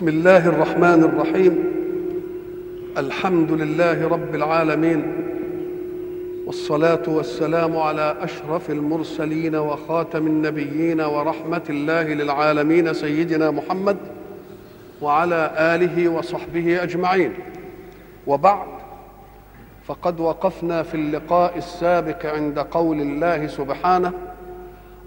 [0.00, 1.64] بسم الله الرحمن الرحيم.
[2.98, 5.02] الحمد لله رب العالمين.
[6.46, 13.96] والصلاة والسلام على أشرف المرسلين وخاتم النبيين ورحمة الله للعالمين سيدنا محمد
[15.02, 17.32] وعلى آله وصحبه أجمعين.
[18.26, 18.68] وبعد
[19.84, 24.12] فقد وقفنا في اللقاء السابق عند قول الله سبحانه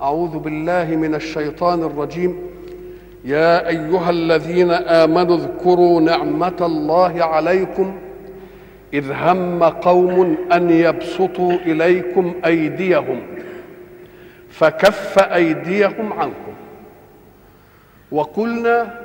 [0.01, 2.52] أعوذ بالله من الشيطان الرجيم.
[3.25, 7.99] يا أيها الذين آمنوا اذكروا نعمة الله عليكم
[8.93, 13.21] إذ هم قوم أن يبسطوا إليكم أيديهم
[14.49, 16.53] فكف أيديهم عنكم
[18.11, 18.99] وقلنا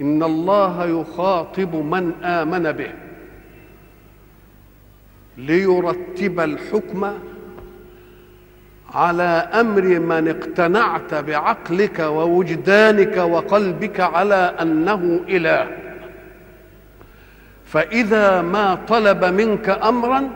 [0.00, 2.92] إن الله يخاطب من آمن به
[5.36, 7.12] ليرتب الحكم
[8.94, 15.66] على أمر من اقتنعت بعقلك ووجدانك وقلبك على أنه إله.
[17.64, 20.30] فإذا ما طلب منك امرا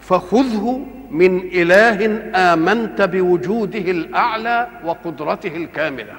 [0.00, 6.14] فخذه من إله آمنت بوجوده الأعلى وقدرته الكاملة.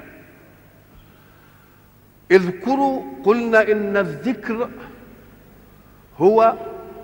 [2.30, 4.68] اذكروا قلنا إن الذكر
[6.18, 6.54] هو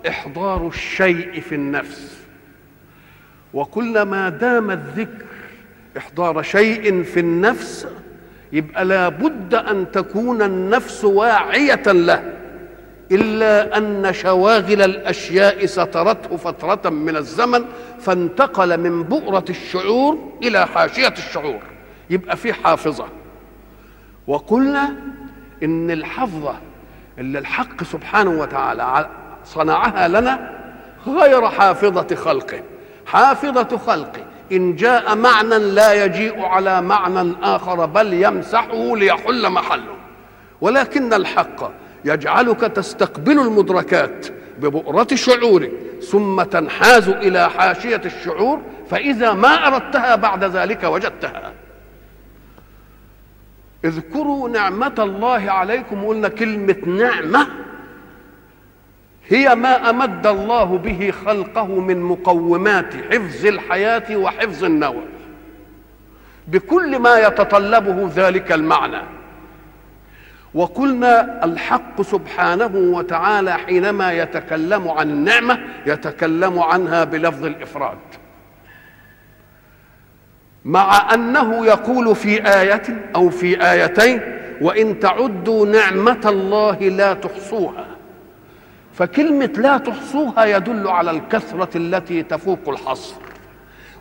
[0.08, 2.25] إحضار الشيء في النفس.
[3.52, 5.24] وقلنا ما دام الذكر
[5.96, 7.86] إحضار شيء في النفس
[8.52, 12.32] يبقى لابد أن تكون النفس واعية له
[13.12, 17.64] إلا أن شواغل الأشياء سترته فترة من الزمن
[18.00, 21.60] فانتقل من بؤرة الشعور إلى حاشية الشعور
[22.10, 23.06] يبقى في حافظة.
[24.26, 24.94] وقلنا
[25.62, 26.54] إن الحفظه
[27.18, 29.10] اللي الحق سبحانه وتعالى
[29.44, 30.50] صنعها لنا
[31.06, 32.60] غير حافظة خلقه.
[33.06, 39.96] حافظة خلقه إن جاء معنى لا يجيء على معنى آخر بل يمسحه ليحل محله.
[40.60, 41.72] ولكن الحق
[42.04, 44.26] يجعلك تستقبل المدركات
[44.58, 45.72] ببؤرة شعورك
[46.10, 48.60] ثم تنحاز إلى حاشية الشعور
[48.90, 51.52] فإذا ما أردتها بعد ذلك وجدتها.
[53.84, 57.46] اذكروا نعمة الله عليكم قلنا كلمة نعمة
[59.28, 65.02] هي ما أمد الله به خلقه من مقومات حفظ الحياة وحفظ النوع
[66.48, 69.02] بكل ما يتطلبه ذلك المعنى.
[70.54, 77.98] وقلنا الحق سبحانه وتعالى حينما يتكلم عن النعمه يتكلم عنها بلفظ الإفراد.
[80.64, 82.82] مع أنه يقول في آية
[83.14, 84.20] أو في آيتين
[84.60, 87.85] وإن تعدوا نعمة الله لا تحصوها
[88.96, 93.14] فكلمة لا تحصوها يدل على الكثرة التي تفوق الحصر.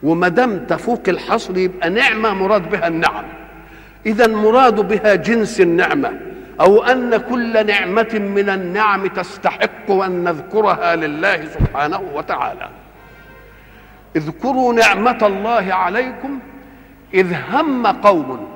[0.04, 3.26] وما دام تفوق الحصر يبقى نعمة مراد بها النعم.
[4.06, 6.20] إذا مراد بها جنس النعمة
[6.62, 12.70] أو أن كل نعمة من النعم تستحق أن نذكرها لله سبحانه وتعالى.
[14.16, 16.40] اذكروا نعمة الله عليكم
[17.14, 18.48] إذ هم قوم.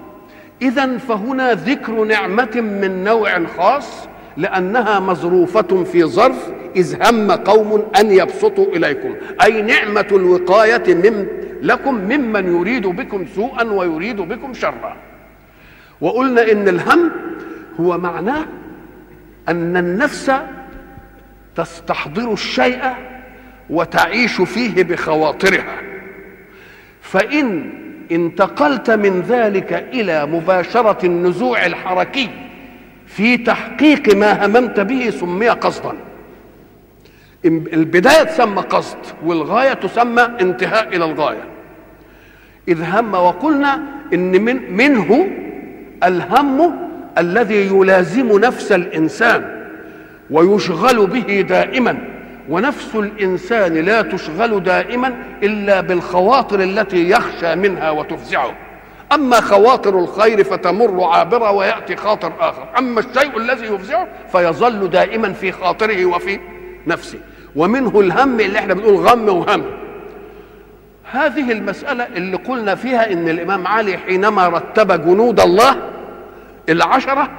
[0.61, 4.07] إذا فهنا ذكر نعمة من نوع خاص
[4.39, 9.15] لأنها مظروفة في ظرف إذ هم قوم أن يبسطوا إليكم.
[9.43, 11.27] أي نعمة الوقاية من
[11.61, 14.97] لكم ممن يريد بكم سوءا ويريد بكم شرا.
[16.01, 17.11] وقلنا إن الهم
[17.79, 18.45] هو معناه
[19.49, 20.31] أن النفس
[21.55, 22.81] تستحضر الشيء
[23.69, 25.81] وتعيش فيه بخواطرها.
[27.01, 27.71] فإن
[28.11, 32.29] انتقلت من ذلك إلى مباشرة النزوع الحركي
[33.09, 35.93] في تحقيق ما هممت به سمي قصدا.
[37.45, 41.43] البداية تسمى قصد والغاية تسمى انتهاء إلى الغاية.
[42.67, 43.81] إذ هم وقلنا
[44.13, 45.27] إن من منه
[46.03, 46.75] الهم
[47.17, 49.65] الذي يلازم نفس الإنسان
[50.29, 51.97] ويشغل به دائما.
[52.49, 58.68] ونفس الإنسان لا تشغل دائما إلا بالخواطر التي يخشى منها وتفزعه.
[59.11, 62.67] أما خواطر الخير فتمر عابرة ويأتي خاطر آخر.
[62.77, 66.39] أما الشيء الذي يفزعه فيظل دائما في خاطره وفي
[66.87, 67.19] نفسه.
[67.55, 69.63] ومنه الهم اللي إحنا بنقول غم وهم.
[71.11, 75.75] هذه المسألة اللي قلنا فيها إن الإمام علي حينما رتب جنود الله
[76.69, 77.29] العشرة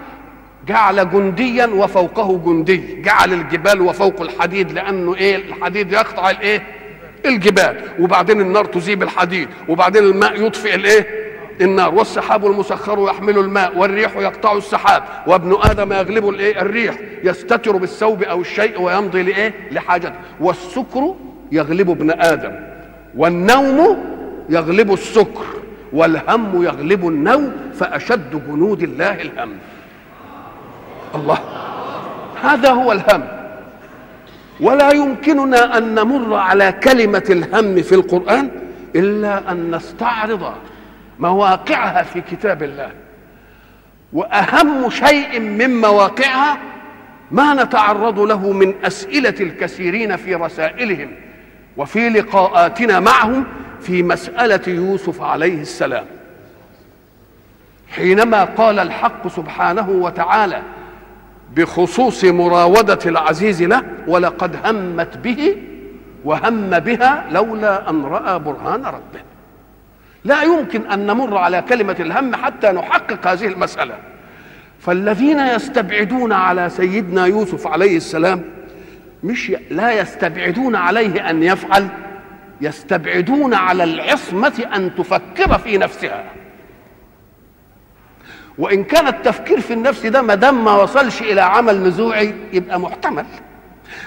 [0.66, 3.02] جعل جنديا وفوقه جندي.
[3.02, 6.62] جعل الجبال وفوق الحديد لأنه إيه؟ الحديد يقطع الإيه؟
[7.26, 7.76] الجبال.
[7.98, 9.48] وبعدين النار تذيب الحديد.
[9.68, 11.29] وبعدين الماء يطفئ الإيه؟
[11.60, 18.22] النار والسحاب المسخر يحمل الماء والريح يقطع السحاب وابن آدم يغلب الإيه؟ الريح يستتر بالثوب
[18.22, 20.14] أو الشيء ويمضي لإيه؟ لحاجته.
[20.40, 21.14] والسكر
[21.52, 22.52] يغلب ابن آدم
[23.16, 23.98] والنوم
[24.48, 25.44] يغلب السكر
[25.92, 29.52] والهم يغلب النوم فأشد جنود الله الهم.
[31.14, 31.38] الله
[32.42, 33.22] هذا هو الهم.
[34.60, 38.50] ولا يمكننا أن نمر على كلمة الهم في القرآن
[38.96, 40.52] إلا أن نستعرض
[41.20, 42.90] مواقعها في كتاب الله.
[44.12, 46.58] وأهم شيء من مواقعها
[47.30, 51.10] ما نتعرض له من أسئلة الكثيرين في رسائلهم
[51.76, 53.46] وفي لقاءاتنا معهم
[53.80, 56.04] في مسألة يوسف عليه السلام.
[57.90, 60.62] حينما قال الحق سبحانه وتعالى
[61.56, 65.56] بخصوص مراودة العزيز له ولقد همت به
[66.24, 69.29] وهم بها لولا أن رأى برهان ربه.
[70.24, 73.94] لا يمكن أن نمر على كلمة الهم حتى نحقق هذه المسألة.
[74.80, 78.42] فالذين يستبعدون على سيدنا يوسف عليه السلام
[79.24, 81.88] مش لا يستبعدون عليه أن يفعل
[82.60, 86.24] يستبعدون على العصمة أن تفكر في نفسها.
[88.58, 93.26] وإن كان التفكير في النفس ده ما دام ما وصلش إلى عمل نزوعي يبقى محتمل.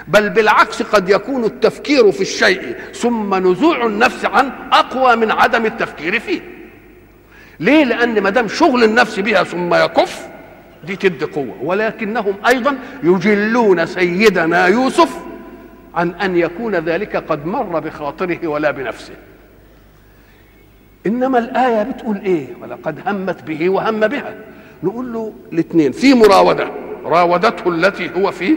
[0.08, 6.20] بل بالعكس قد يكون التفكير في الشيء ثم نزوع النفس عنه أقوى من عدم التفكير
[6.20, 6.40] فيه.
[7.60, 10.28] ليه؟ لأن ما دام شغل النفس بها ثم يكف
[10.84, 11.56] دي تدي قوة.
[11.62, 15.18] ولكنهم أيضا يجلون سيدنا يوسف
[15.94, 19.14] عن أن يكون ذلك قد مر بخاطره ولا بنفسه.
[21.06, 24.34] إنما الآية بتقول إيه؟ ولقد همت به وهم بها.
[24.82, 25.92] نقول له الاثنين.
[25.92, 26.70] في مراودة.
[27.04, 28.56] راودته التي هو في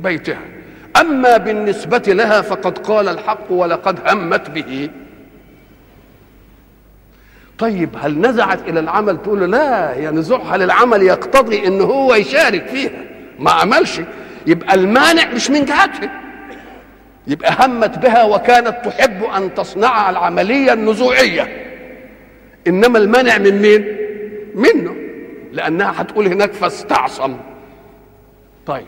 [0.00, 0.49] بيتها.
[0.96, 4.90] أما بالنسبة لها فقد قال الحق ولقد همت به.
[7.58, 13.04] طيب هل نزعت إلى العمل تقول لا هي نزوعها للعمل يقتضي إن هو يشارك فيها؟
[13.38, 14.00] ما عملش.
[14.46, 16.20] يبقى المانع مش من جهتها.
[17.26, 21.66] يبقى همت بها وكانت تحب أن تصنع العملية النزوعية.
[22.66, 23.96] إنما المانع من مين؟
[24.54, 24.96] منه.
[25.52, 27.36] لأنها هتقول هناك فاستعصم.
[28.66, 28.86] طيب.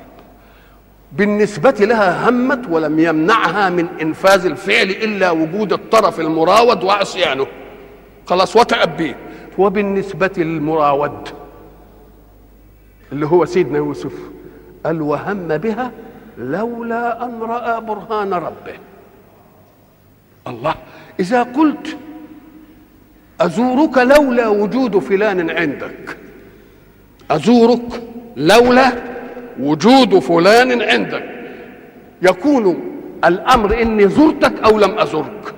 [1.12, 7.46] بالنسبة لها همت ولم يمنعها من إنفاذ الفعل إلا وجود الطرف المراود وعصيانه.
[8.26, 9.16] خلاص وتأبيه
[9.58, 11.28] وبالنسبة للمراود
[13.12, 14.12] اللي هو سيدنا يوسف
[14.86, 15.90] قال وهم بها
[16.38, 18.74] لولا أن رأى برهان ربه.
[20.46, 20.74] الله
[21.20, 21.96] إذا قلت
[23.40, 26.16] أزورك لولا وجود فلان عندك
[27.30, 28.02] أزورك
[28.36, 28.92] لولا
[29.60, 31.24] وجود فلان عندك.
[32.22, 32.92] يكون
[33.24, 35.54] الأمر إني زرتك أو لم أزرك.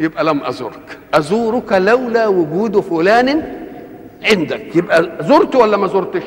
[0.00, 0.98] يبقى لم أزرك.
[1.14, 3.42] أزورك لولا وجود فلان
[4.24, 4.76] عندك.
[4.76, 6.22] يبقى زرت ولا ما زرتش؟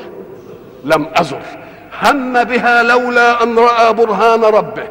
[0.84, 1.42] لم أزر.
[2.02, 4.84] هم بها لولا أن رأى برهان ربه.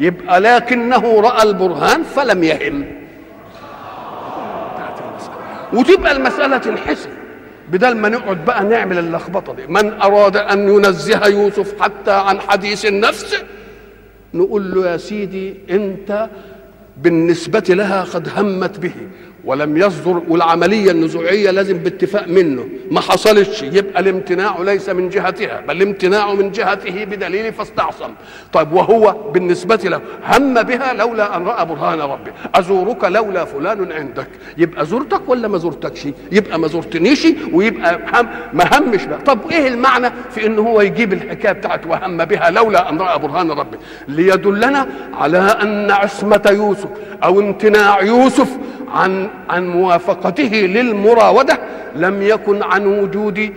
[0.00, 2.84] يبقى لكنه رأى البرهان فلم يهم.
[5.72, 7.10] وتبقى المسألة تنحسن
[7.70, 9.66] بدل ما نقعد بقى نعمل اللخبطة دي.
[9.66, 13.36] من أراد أن ينزه يوسف حتى عن حديث النفس
[14.34, 16.28] نقول له يا سيدي أنت
[17.02, 18.94] بالنسبة لها قد همت به.
[19.46, 22.64] ولم يصدر والعملية النزوعية لازم باتفاق منه.
[22.90, 23.62] ما حصلتش.
[23.62, 28.10] يبقى الامتناع ليس من جهتها بل الامتناع من جهته بدليل فاستعصم.
[28.52, 32.32] طيب وهو بالنسبة له هم بها لولا أن رأى برهان ربه.
[32.54, 34.28] أزورك لولا فلان عندك.
[34.58, 39.18] يبقى زرتك ولا ما زرتكش؟ يبقى ما زرتنيش ويبقى هم ما همش بقى.
[39.18, 43.50] طب إيه المعنى في إن هو يجيب الحكاية بتاعت وهم بها لولا أن رأى برهان
[43.50, 46.88] ربه؟ ليدلنا على أن عصمة يوسف
[47.24, 48.48] أو امتناع يوسف
[48.88, 51.58] عن عن موافقته للمراودة
[51.96, 53.50] لم يكن عن وجود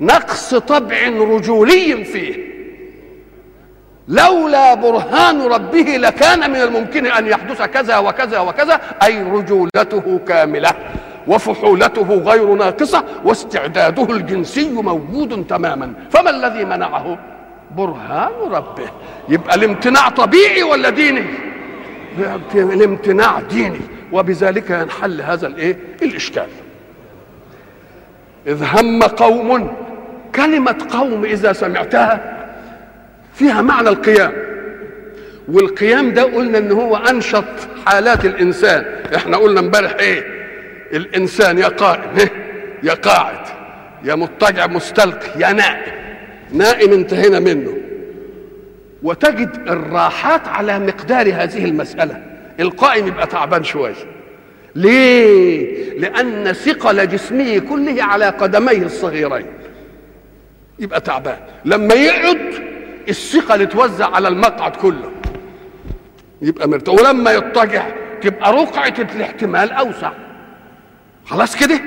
[0.00, 2.50] نقص طبع رجولي فيه.
[4.08, 10.70] لولا برهان ربه لكان من الممكن أن يحدث كذا وكذا وكذا أي رجولته كاملة
[11.26, 15.92] وفحولته غير ناقصة واستعداده الجنسي موجود تماما.
[16.10, 17.18] فما الذي منعه؟
[17.76, 18.88] برهان ربه.
[19.28, 21.24] يبقى الامتناع طبيعي ولا ديني؟
[22.54, 23.80] الامتناع ديني.
[24.12, 26.46] وبذلك ينحل هذا الايه؟ الإشكال.
[28.46, 29.76] إذ هم قوم
[30.34, 32.36] كلمة قوم إذا سمعتها
[33.34, 34.32] فيها معنى القيام.
[35.48, 37.44] والقيام ده قلنا إن هو أنشط
[37.86, 38.84] حالات الإنسان.
[39.16, 40.24] إحنا قلنا امبارح إيه؟
[40.92, 42.32] الإنسان يا قائم إيه؟
[42.82, 43.46] يا قاعد
[44.04, 45.92] يا مضطجع مستلقي يا نائم.
[46.52, 47.76] نائم انتهينا منه.
[49.02, 52.29] وتجد الراحات على مقدار هذه المسألة.
[52.60, 53.94] القائم يبقى تعبان شوية.
[54.74, 59.46] ليه؟ لأن ثقل جسمه كله على قدميه الصغيرين.
[60.78, 61.38] يبقى تعبان.
[61.64, 62.38] لما يقعد
[63.08, 65.10] الثقل توزع على المقعد كله.
[66.42, 67.86] يبقى مرتاح ولما يضطجع
[68.22, 70.12] تبقى رقعة الاحتمال أوسع.
[71.24, 71.80] خلاص كده؟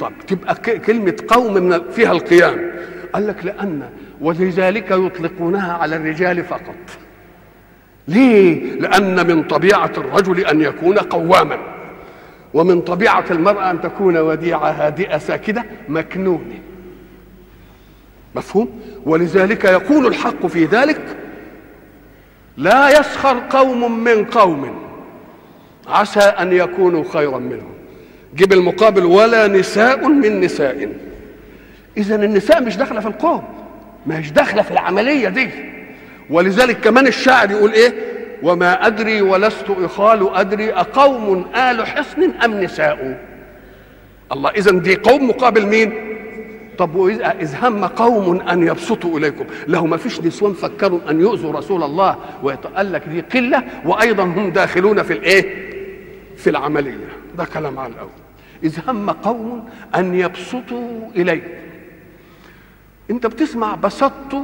[0.00, 2.70] طب تبقى كلمة قوم من فيها القيام.
[3.12, 3.88] قال لك لأن
[4.20, 6.76] ولذلك يطلقونها على الرجال فقط.
[8.08, 11.58] ليه؟ لأن من طبيعة الرجل أن يكون قواما.
[12.54, 16.58] ومن طبيعة المرأة أن تكون وديعة هادئة ساكنة مكنونة.
[18.34, 21.00] مفهوم؟ ولذلك يقول الحق في ذلك
[22.56, 24.82] لا يسخر قوم من قوم.
[25.88, 27.72] عسى أن يكونوا خيرا منهم.
[28.34, 30.92] جيب المقابل ولا نساء من نساء.
[31.96, 33.42] اذا النساء مش داخلة في القوم
[34.06, 35.48] مش داخلة في العملية دي.
[36.30, 37.94] ولذلك كمان الشاعر يقول إيه؟
[38.42, 43.20] وما أدري ولست إخال أدري أقوم آل حصن أم نساء.
[44.32, 45.92] الله اذا دي قوم مقابل مين؟
[46.78, 49.44] طب واذ هم قوم أن يبسطوا إليكم.
[49.68, 54.50] له ما فيش نسوان فكروا أن يؤذوا رسول الله وقال لك دي قلة وأيضا هم
[54.50, 55.70] داخلون في الإيه؟
[56.36, 57.08] في العملية.
[57.38, 58.10] ده كلام على الأول.
[58.64, 61.50] إذ هم قوم أن يبسطوا اليكم
[63.10, 64.42] أنت بتسمع بسطت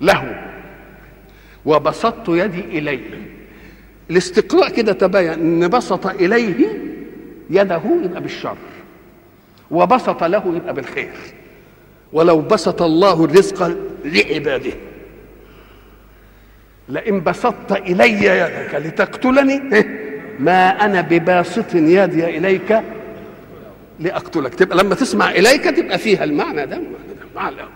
[0.00, 0.52] له.
[1.66, 3.00] وبسطت يدي إليه.
[4.10, 6.68] الاستقراء كده تبين إن بسط إليه
[7.50, 8.56] يده يبقى بالشر
[9.70, 11.12] وبسط له يبقى بالخير.
[12.12, 14.72] ولو بسط الله الرزق لعباده.
[16.88, 19.86] لئن بسطت إلي يدك لتقتلني
[20.38, 22.80] ما أنا بباسط يدي إليك
[24.00, 24.54] لأقتلك.
[24.54, 26.80] تبقى لما تسمع إليك تبقى فيها المعنى ده
[27.36, 27.70] مع الأول.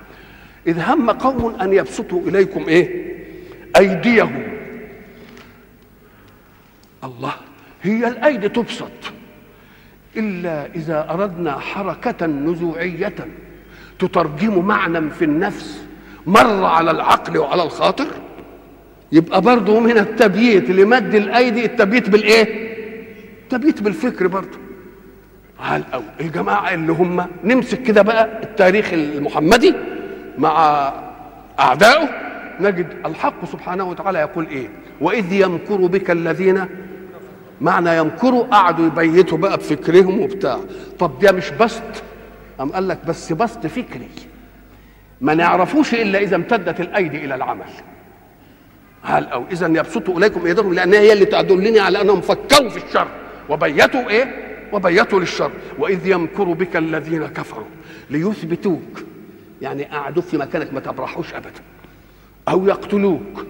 [0.67, 3.10] إذ هم قوم أن يبسطوا إليكم إيه؟
[3.77, 4.43] أيديهم.
[7.05, 7.33] الله.
[7.83, 8.91] هي الأيدي تبسط.
[10.17, 13.15] إلا إذا أردنا حركة نزوعية
[13.99, 15.85] تترجم معنى في النفس
[16.27, 18.07] مر على العقل وعلى الخاطر
[19.13, 22.71] يبقى برضه من التبييت لمد الأيدي التبييت بالإيه؟
[23.43, 24.59] التبييت بالفكر برضه.
[25.61, 29.75] على الأول الجماعة اللي هم نمسك كده بقى التاريخ المحمدي
[30.39, 30.93] مع
[31.61, 32.09] أعدائه
[32.61, 34.69] نجد الحق سبحانه وتعالى يقول إيه؟
[35.01, 36.67] واذ يمكر بك الذين
[37.61, 40.61] معنى يمكروا قعدوا يبيتوا بقى بفكرهم وبتاع.
[40.99, 41.83] طب ده مش بسط؟
[42.61, 44.09] أم قال لك بس بسط فكري.
[45.21, 47.65] ما نعرفوش إلا إذا امتدت الأيدي إلى العمل.
[49.03, 53.09] هل أو إذا يبسطوا إليكم ايديهم لأن هي اللي تدلني على أنهم فكروا في الشر.
[53.49, 54.35] وبيتوا إيه؟
[54.73, 55.51] وبيتوا للشر.
[55.79, 57.67] واذ يمكر بك الذين كفروا
[58.11, 59.03] ليثبتوك.
[59.63, 61.61] يعني قعدوا في مكانك ما تبرحوش ابدا.
[62.51, 63.47] أو يقتلوك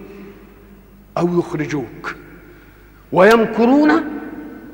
[1.19, 2.15] أو يخرجوك.
[3.13, 3.91] ويمكرون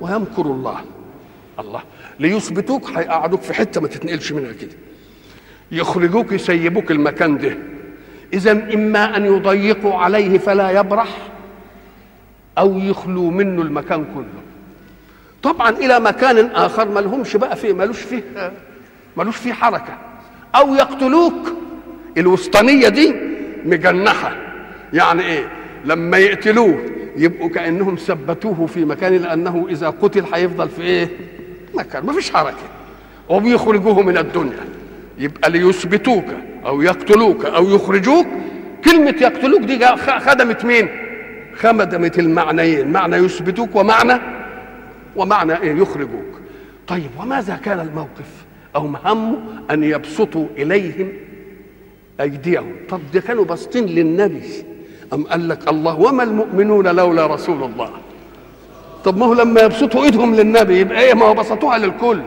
[0.00, 0.80] ويمكر الله.
[1.58, 1.82] الله.
[2.20, 4.72] ليثبتوك هيقعدوك في حتة ما تتنقلش منها كده.
[5.72, 7.56] يخرجوك يسيبوك المكان ده.
[8.32, 11.08] اذا إما أن يضيقوا عليه فلا يبرح
[12.58, 14.42] أو يخلوا منه المكان كله.
[15.42, 18.52] طبعا إلى مكان آخر ما لهمش بقى فيه ملوش فيه
[19.16, 19.98] ملوش فيه حركة.
[20.54, 21.52] أو يقتلوك.
[22.18, 23.14] الوسطانية دي
[23.66, 24.36] مجنحة.
[24.92, 25.48] يعني إيه؟
[25.84, 26.78] لما يقتلوه
[27.16, 31.08] يبقوا كأنهم ثبتوه في مكان لأنه إذا قتل هيفضل في إيه؟
[31.74, 32.56] مكان ما فيش حركة.
[33.28, 34.64] وبيخرجوه من الدنيا.
[35.18, 36.24] يبقى ليثبتوك
[36.66, 38.26] أو يقتلوك أو يخرجوك.
[38.84, 40.88] كلمة يقتلوك دي خدمت مين؟
[41.54, 42.92] خدمت المعنيين.
[42.92, 44.20] معنى يثبتوك ومعنى
[45.16, 46.40] ومعنى إيه؟ يخرجوك.
[46.86, 48.46] طيب وماذا كان الموقف؟
[48.76, 49.36] أو هموا
[49.70, 51.08] أن يبسطوا إليهم
[52.20, 52.72] أيديهم.
[52.88, 54.42] طب ده كانوا باسطين للنبي.
[55.12, 57.90] أم قال لك الله وما المؤمنون لولا رسول الله؟
[59.04, 62.20] طب ما هو لما يبسطوا إيدهم للنبي يبقى إيه؟ ما هو بسطوها للكل.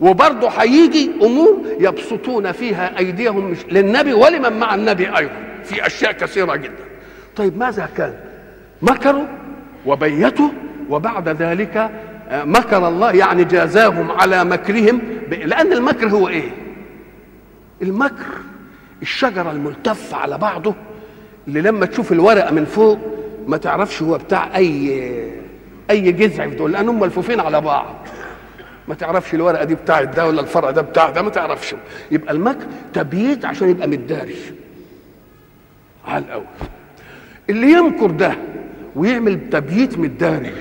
[0.00, 5.32] وبرضه هيجي أمور يبسطون فيها أيديهم مش للنبي ولمن مع النبي أيضا.
[5.64, 6.84] في أشياء كثيرة جدا.
[7.36, 8.14] طيب ماذا كان؟
[8.82, 9.26] مكروا
[9.86, 10.48] وبيتوا
[10.90, 11.90] وبعد ذلك
[12.32, 16.50] مكر الله يعني جازاهم على مكرهم لأن المكر هو إيه؟
[17.82, 18.24] المكر
[19.02, 20.74] الشجرة الملتفة على بعضه
[21.48, 22.98] اللي لما تشوف الورقة من فوق
[23.46, 25.32] ما تعرفش هو بتاع أي
[25.90, 27.94] أي جذع دول لأن هم ملفوفين على بعض.
[28.88, 31.74] ما تعرفش الورقة دي بتاعت ده ولا الفرع ده بتاع ده ما تعرفش.
[32.10, 34.36] يبقى المكر تبييت عشان يبقى متداري
[36.06, 36.44] على الأول.
[37.50, 38.34] اللي يمكر ده
[38.96, 40.52] ويعمل تبييت متداري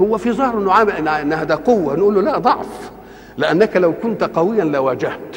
[0.00, 2.90] هو في ظهره انه عامل إنها ده قوة نقول له لا ضعف.
[3.36, 5.36] لأنك لو كنت قويا لواجهت.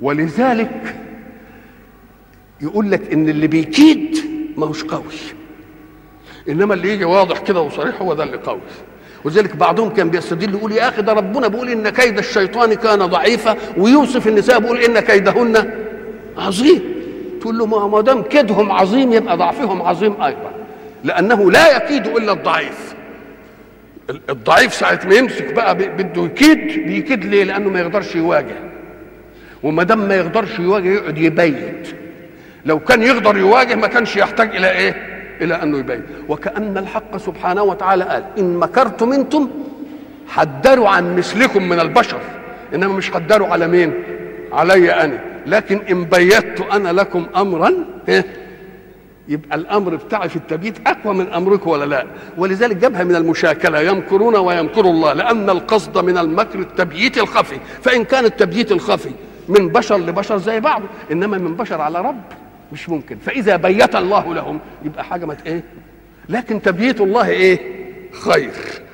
[0.00, 0.96] ولذلك
[2.60, 4.16] يقول لك إن اللي بيكيد
[4.56, 5.02] ما هوش قوي.
[6.48, 8.60] إنما اللي يجي واضح كده وصريح هو ده اللي قوي.
[9.24, 13.56] ولذلك بعضهم كان بيستدل يقول يا أخي ده ربنا بيقول إن كيد الشيطان كان ضعيفا
[13.76, 15.70] ويوصف النساء بيقول إن كيدهن
[16.38, 16.80] عظيم.
[17.40, 20.50] تقول له ما دام كيدهم عظيم يبقى ضعفهم عظيم أيضا.
[21.04, 22.94] لأنه لا يكيد إلا الضعيف.
[24.30, 28.75] الضعيف ساعة ما يمسك بقى بده يكيد بيكيد ليه؟ لأنه ما يقدرش يواجه.
[29.62, 31.88] وما دام ما يقدرش يواجه يقعد يبيت
[32.66, 34.94] لو كان يقدر يواجه ما كانش يحتاج إلى إيه؟
[35.40, 39.48] إلى أنه يبيت وكأن الحق سبحانه وتعالى قال إن مكرتم أنتم
[40.28, 42.20] حدروا عن مثلكم من البشر
[42.74, 43.92] إنما مش حدروا على مين؟
[44.52, 47.72] علي أنا لكن إن بيت أنا لكم أمرا
[48.08, 48.24] إيه؟
[49.28, 52.06] يبقى الأمر بتاعي في التبييت أقوى من امركم ولا لا
[52.38, 58.24] ولذلك جابها من المشاكلة يمكرون ويمكر الله لأن القصد من المكر التبييت الخفي فإن كان
[58.24, 59.10] التبييت الخفي
[59.48, 62.22] من بشر لبشر زي بعض إنما من بشر على رب
[62.72, 63.18] مش ممكن.
[63.18, 65.62] فإذا بيت الله لهم يبقى حاجة ما إيه؟
[66.28, 67.60] لكن تبييت الله إيه؟
[68.12, 68.50] خير.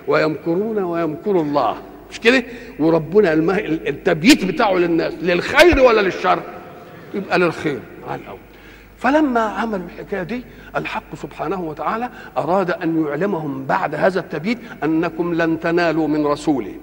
[0.07, 1.77] ويمكرون ويمكر الله.
[2.11, 2.45] مش كده؟
[2.79, 3.33] وربنا
[3.63, 6.43] التبييت بتاعه للناس للخير ولا للشر؟
[7.15, 8.39] يبقى للخير على الأول.
[8.99, 10.45] فلما عملوا الحكاية دي
[10.77, 16.75] الحق سبحانه وتعالى أراد أن يعلمهم بعد هذا التبييت أنكم لن تنالوا من رسوله.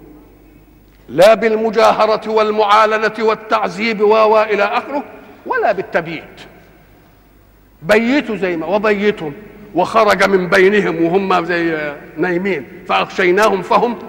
[1.10, 5.04] لا بالمجاهرة والمعالنة والتعذيب و إلى آخره
[5.46, 6.42] ولا بالتبييت.
[7.82, 9.34] بيتوا زي ما وبيتهم
[9.76, 14.00] وخرج من بينهم وهم زي نايمين فأغشيناهم فهم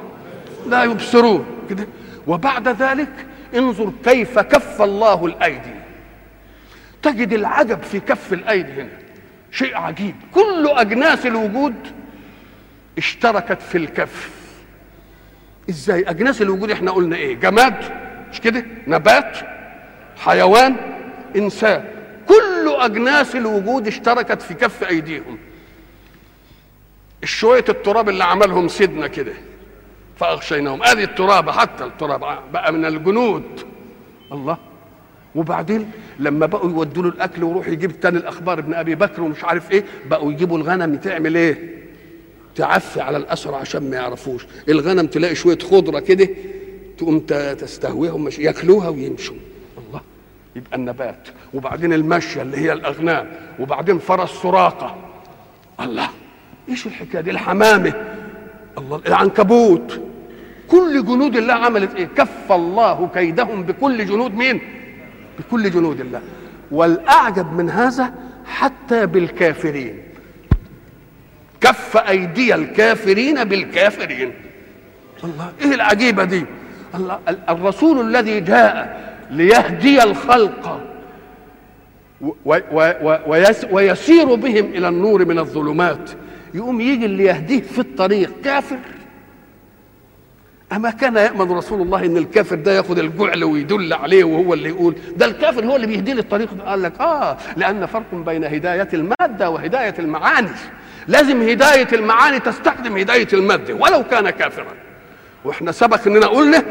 [0.66, 1.46] لا يبصرون.
[1.70, 1.86] كده.
[2.26, 5.74] وبعد ذلك انظر كيف كف الله الأيدي.
[7.02, 8.98] تجد العجب في كف الأيدي هنا.
[9.52, 10.14] شيء عجيب.
[10.34, 11.74] كل أجناس الوجود
[12.98, 14.39] اشتركت في الكف.
[15.70, 17.74] إزاي؟ أجناس الوجود إحنا قلنا إيه؟ جماد
[18.32, 19.38] مش كده؟ نبات
[20.16, 20.76] حيوان
[21.36, 21.84] إنسان.
[22.28, 25.38] كل أجناس الوجود اشتركت في كف أيديهم.
[27.24, 29.32] شوية التراب اللي عملهم سيدنا كده
[30.16, 30.82] فأغشيناهم.
[30.82, 33.66] آدي التراب حتى التراب بقى من الجنود.
[34.32, 34.56] الله.
[35.34, 39.70] وبعدين لما بقوا يودوا له الأكل ويروح يجيب تاني الأخبار ابن أبي بكر ومش عارف
[39.70, 41.79] إيه بقوا يجيبوا الغنم تعمل إيه؟
[42.56, 44.46] تعفي على الاسرى عشان ما يعرفوش.
[44.68, 46.28] الغنم تلاقي شوية خضرة كده
[46.98, 47.18] تقوم
[47.58, 49.36] تستهويهم مش ياكلوها ويمشوا.
[49.78, 50.00] الله
[50.56, 51.28] يبقى النبات.
[51.54, 54.96] وبعدين المشيه اللي هي الأغنام وبعدين فرس سراقة.
[55.80, 56.08] الله
[56.68, 57.94] إيش الحكاية دي؟ الحمامة.
[58.78, 60.00] الله العنكبوت.
[60.68, 64.60] كل جنود الله عملت إيه؟ كف الله كيدهم بكل جنود مين؟
[65.38, 66.20] بكل جنود الله.
[66.70, 70.02] والأعجب من هذا حتى بالكافرين.
[71.60, 74.32] كف أيدي الكافرين بالكافرين.
[75.24, 76.44] الله إيه العجيبة دي؟
[76.94, 77.18] الله
[77.48, 80.80] الرسول الذي جاء ليهدي الخلق
[83.70, 86.10] ويسير بهم إلى النور من الظلمات
[86.54, 88.78] يقوم يجي اللي يهديه في الطريق كافر.
[90.72, 94.94] أما كان يأمن رسول الله إن الكافر ده ياخد الجعل ويدل عليه وهو اللي يقول
[95.16, 99.50] ده الكافر هو اللي بيهدي لي الطريق قال لك آه لأن فرق بين هداية المادة
[99.50, 100.48] وهداية المعاني.
[101.08, 104.74] لازم هداية المعاني تستخدم هداية المادة ولو كان كافرا.
[105.44, 106.64] وإحنا سبق إننا قلنا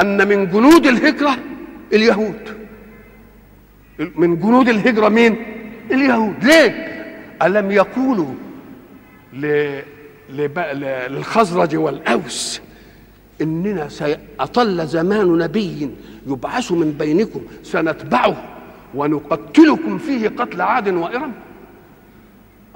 [0.00, 1.36] أن من جنود الهجرة
[1.92, 2.56] اليهود.
[3.98, 5.36] من جنود الهجرة مين؟
[5.90, 6.44] اليهود.
[6.44, 6.70] ليه؟
[7.42, 8.34] ألم يقولوا
[10.30, 12.60] للخزرج والأوس
[13.40, 15.90] إننا سيطل زمان نبي
[16.26, 18.44] يبعث من بينكم سنتبعه
[18.94, 21.32] ونقتلكم فيه قتل عاد وإرم.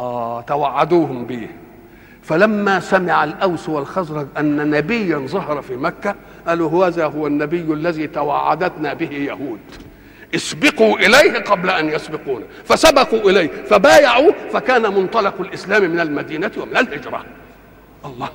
[0.01, 1.49] آه توعدوهم به.
[2.23, 6.15] فلما سمع الأوس والخزرج أن نبيا ظهر في مكة
[6.47, 9.61] قالوا هذا هو النبي الذي توعدتنا به يهود.
[10.35, 12.45] اسبقوا إليه قبل أن يسبقونا.
[12.65, 17.25] فسبقوا إليه فبايعوه فكان منطلق الإسلام من المدينة ومن الهجرة.
[18.05, 18.29] الله.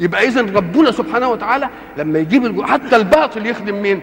[0.00, 2.62] يبقى اذا ربنا سبحانه وتعالى لما يجيب.
[2.62, 4.00] حتى الباطل يخدم مين؟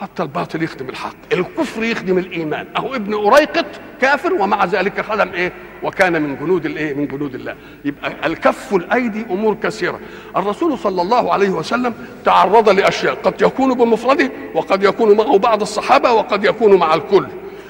[0.00, 1.16] حتى الباطل يخدم الحق.
[1.32, 2.66] الكفر يخدم الإيمان.
[2.76, 3.66] أهو ابن أريقط
[4.00, 7.54] كافر ومع ذلك خدم إيه؟ وكان من جنود الايه من جنود الله.
[7.84, 10.00] يبقى الكف الأيدي أمور كثيرة.
[10.36, 13.14] الرسول صلى الله عليه وسلم تعرض لأشياء.
[13.14, 17.26] قد يكون بمفرده وقد يكون معه بعض الصحابة وقد يكون مع الكل.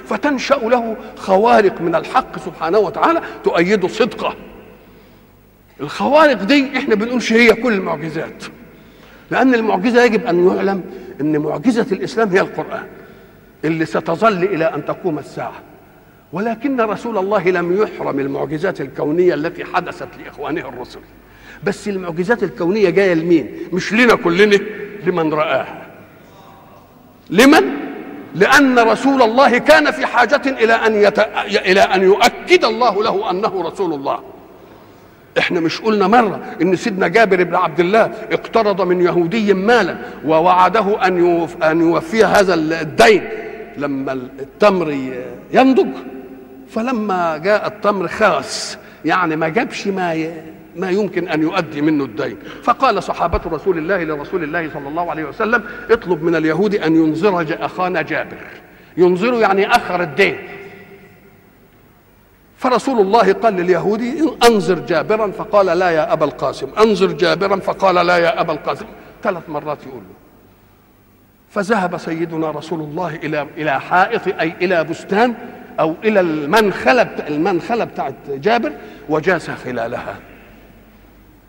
[0.06, 4.34] فتنشأ له خوارق من الحق سبحانه وتعالى تؤيد صدقه.
[5.80, 8.44] الخوارق دي إحنا بنقولش هي كل المعجزات.
[9.30, 10.84] لأن المعجزة يجب أن يعلم
[11.20, 12.87] إن معجزة الإسلام هي القرآن
[13.64, 15.62] اللي ستظل إلى أن تقوم الساعة.
[16.33, 21.00] ولكن رسول الله لم يحرم المعجزات الكونية التي حدثت لإخوانه الرسل.
[21.64, 24.59] بس المعجزات الكونية جاية لمين؟ مش لنا كلنا
[25.07, 25.87] لمن رآها.
[27.31, 27.76] لمن؟
[28.35, 31.18] لأن رسول الله كان في حاجة إلى أن يت...
[31.66, 34.20] إلى أن يؤكد الله له أنه رسول الله.
[35.38, 41.07] إحنا مش قلنا مرة إن سيدنا جابر بن عبد الله اقترض من يهودي مالا ووعده
[41.07, 43.29] أن أن يوفي هذا الدين.
[43.77, 44.99] لما التمر
[45.53, 45.88] ينضج
[46.68, 50.33] فلما جاء التمر خاس يعني ما جابش ما
[50.77, 52.37] ما يمكن أن يؤدي منه الدين.
[52.62, 57.46] فقال صحابة رسول الله لرسول الله صلى الله عليه وسلم اطلب من اليهود أن ينظر
[57.61, 58.37] أخانا جابر.
[58.96, 60.37] ينظر يعني آخر الدين.
[62.57, 68.16] فرسول الله قال لليهودي انظر جابرا فقال لا يا أبا القاسم انظر جابرا فقال لا
[68.16, 68.87] يا أبا القاسم.
[69.23, 70.14] ثلاث مرات يقول له.
[71.51, 75.35] فذهب سيدنا رسول الله إلى إلى حائط أي إلى بستان
[75.81, 78.73] أو إلى المنخلة المنخلة بتاعت جابر
[79.09, 80.16] وجاس خلالها.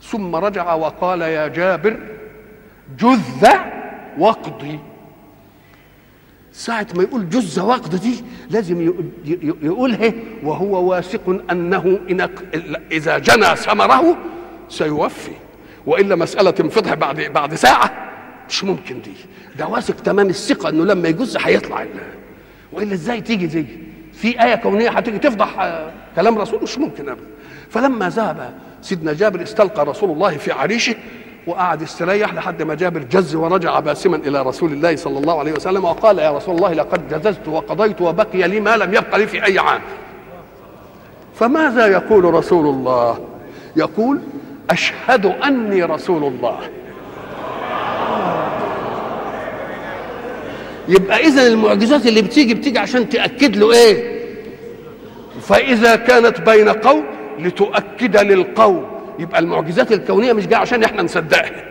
[0.02, 1.98] ثم رجع وقال يا جابر
[3.00, 3.48] جذ
[4.18, 4.80] واقضي.
[6.58, 8.94] ساعة ما يقول جز وقت دي لازم
[9.62, 12.30] يقولها وهو واثق أنه إن
[12.92, 14.18] إذا جنى ثمره
[14.70, 15.32] سيوفي.
[15.86, 18.12] وإلا مسألة تنفضح بعد بعد ساعة
[18.50, 19.12] مش ممكن دي.
[19.60, 21.86] ده واثق تمام الثقة إنه لما يجز هيطلع
[22.72, 23.66] وإلا إزاي تيجي دي
[24.14, 25.82] في آية كونية هتيجي تفضح
[26.16, 27.28] كلام رسول مش ممكن أبدا.
[27.70, 30.96] فلما ذهب سيدنا جابر استلقى رسول الله في عريشه
[31.48, 35.86] وقعد يستريح لحد ما جابر جز ورجع باسما إلى رسول الله صلى الله عليه وسلم
[35.86, 39.60] وقال يا رسول الله لقد جززت وقضيت وبقي لي ما لم يبق لي في أي
[39.60, 39.82] عام.
[41.36, 43.20] فماذا يقول رسول الله؟
[43.76, 44.20] يقول
[44.70, 46.60] أشهد أني رسول الله.
[50.88, 54.18] يبقى اذا المعجزات اللي بتيجي بتيجي عشان تأكد له إيه؟
[55.42, 57.04] فإذا كانت بين قوم
[57.40, 58.97] لتؤكد للقوم.
[59.20, 61.64] يبقى المعجزات الكونية مش جاية عشان إحنا نصدقها.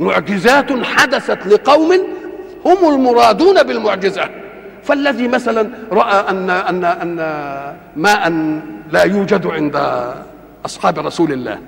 [0.00, 1.92] معجزات حدثت لقوم
[2.66, 4.30] هم المرادون بالمعجزة.
[4.82, 7.16] فالذي مثلا رأى ان ان أن
[7.96, 8.30] ماء
[8.92, 9.76] لا يوجد عند
[10.64, 11.58] أصحاب رسول الله.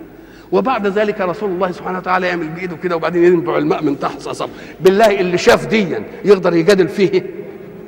[0.53, 4.49] وبعد ذلك رسول الله سبحانه وتعالى يعمل بإيده كده وبعدين ينبع الماء من تحت صصب
[4.81, 7.23] بالله اللي شاف ديا يقدر يجادل فيه.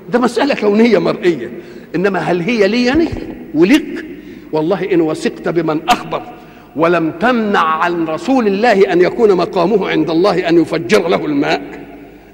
[0.08, 1.50] ده مسألة كونية مرئية.
[1.94, 3.08] إنما هل هي لي يعني؟
[3.54, 4.04] ولك
[4.52, 6.22] والله إن وثقت بمن أخبر.
[6.76, 11.62] ولم تمنع عن رسول الله أن يكون مقامه عند الله أن يفجر له الماء.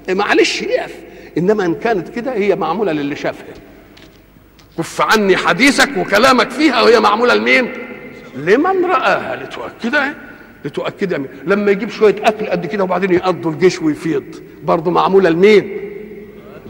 [0.09, 0.95] إيه معلش يقف
[1.37, 3.53] إنما إن كانت كده هي معمولة للي شافها.
[4.77, 7.71] كف عني حديثك وكلامك فيها وهي معمولة لمين؟
[8.35, 9.35] لمن رآها.
[9.43, 10.15] لتؤكدها؟
[10.65, 14.23] لتؤكدها لما يجيب شوية أكل قد كده وبعدين يقضوا الجيش ويفيض.
[14.63, 15.77] برضه معمولة لمين؟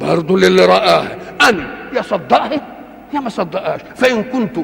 [0.01, 1.17] برضه للي رآها.
[1.49, 2.72] أنا يصدقها
[3.13, 3.81] يا ما صدقهاش.
[3.95, 4.57] فإن كنت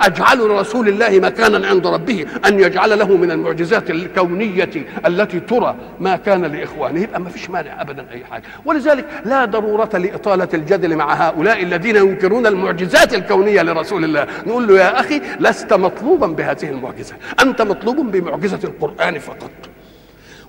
[0.00, 4.70] أجعل لرسول الله مكانا عند ربه أن يجعل له من المعجزات الكونية
[5.06, 8.44] التي ترى ما كان لإخوانه يبقى ما فيش مانع أبدا أي حاجة.
[8.64, 14.26] ولذلك لا ضرورة لإطالة الجدل مع هؤلاء الذين ينكرون المعجزات الكونية لرسول الله.
[14.46, 17.14] نقول له يا أخي لست مطلوبا بهذه المعجزة.
[17.42, 19.50] أنت مطلوب بمعجزة القرآن فقط.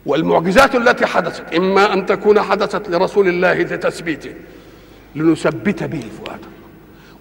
[0.06, 4.34] والمعجزات التي حدثت إما أن تكون حدثت لرسول الله لتثبيته
[5.16, 6.53] لنثبت به فؤاده.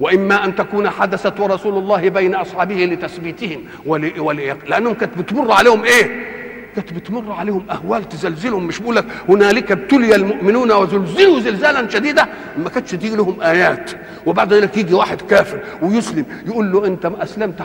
[0.00, 4.20] وإما أن تكون حدثت ورسول الله بين أصحابه لتثبيتهم ول...
[4.20, 4.36] ول...
[4.68, 6.31] لانهم كانت بتمر عليهم إيه؟
[6.76, 12.26] كانت بتمر عليهم أهوال تزلزلهم مش بقول لك هنالك ابتلي المؤمنون وزلزلوا زلزالا شديدا.
[12.58, 13.90] ما كانتش تيجي لهم آيات.
[14.26, 17.62] وبعد ذلك يجي واحد كافر ويسلم يقول له أنت ما أسلمت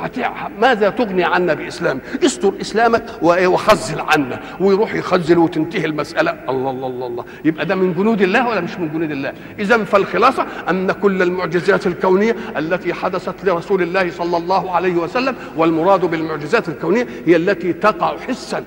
[0.59, 4.39] ماذا تغني عنا بإسلام؟ استر إسلامك وخزل عنا.
[4.59, 6.31] ويروح يخزل وتنتهي المسألة.
[6.49, 7.25] الله الله الله الله.
[7.45, 11.87] يبقى ده من جنود الله ولا مش من جنود الله؟ اذا فالخلاصة أن كل المعجزات
[11.87, 18.17] الكونية التي حدثت لرسول الله صلى الله عليه وسلم والمراد بالمعجزات الكونية هي التي تقع
[18.27, 18.63] حسا.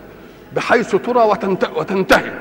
[0.56, 1.36] بحيث ترى
[1.76, 2.32] وتنتهي.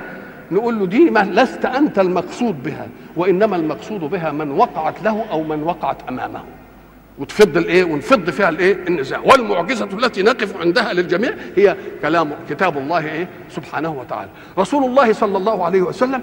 [0.52, 5.44] نقول له دي ما لست أنت المقصود بها وإنما المقصود بها من وقعت له أو
[5.44, 6.44] من وقعت أمامه.
[7.20, 9.20] وتفض الإيه؟ ونفض فيها الإيه؟ النزاع.
[9.20, 14.30] والمعجزة التي نقف عندها للجميع هي كلام كتاب الله إيه؟ سبحانه وتعالى.
[14.58, 16.22] رسول الله صلى الله عليه وسلم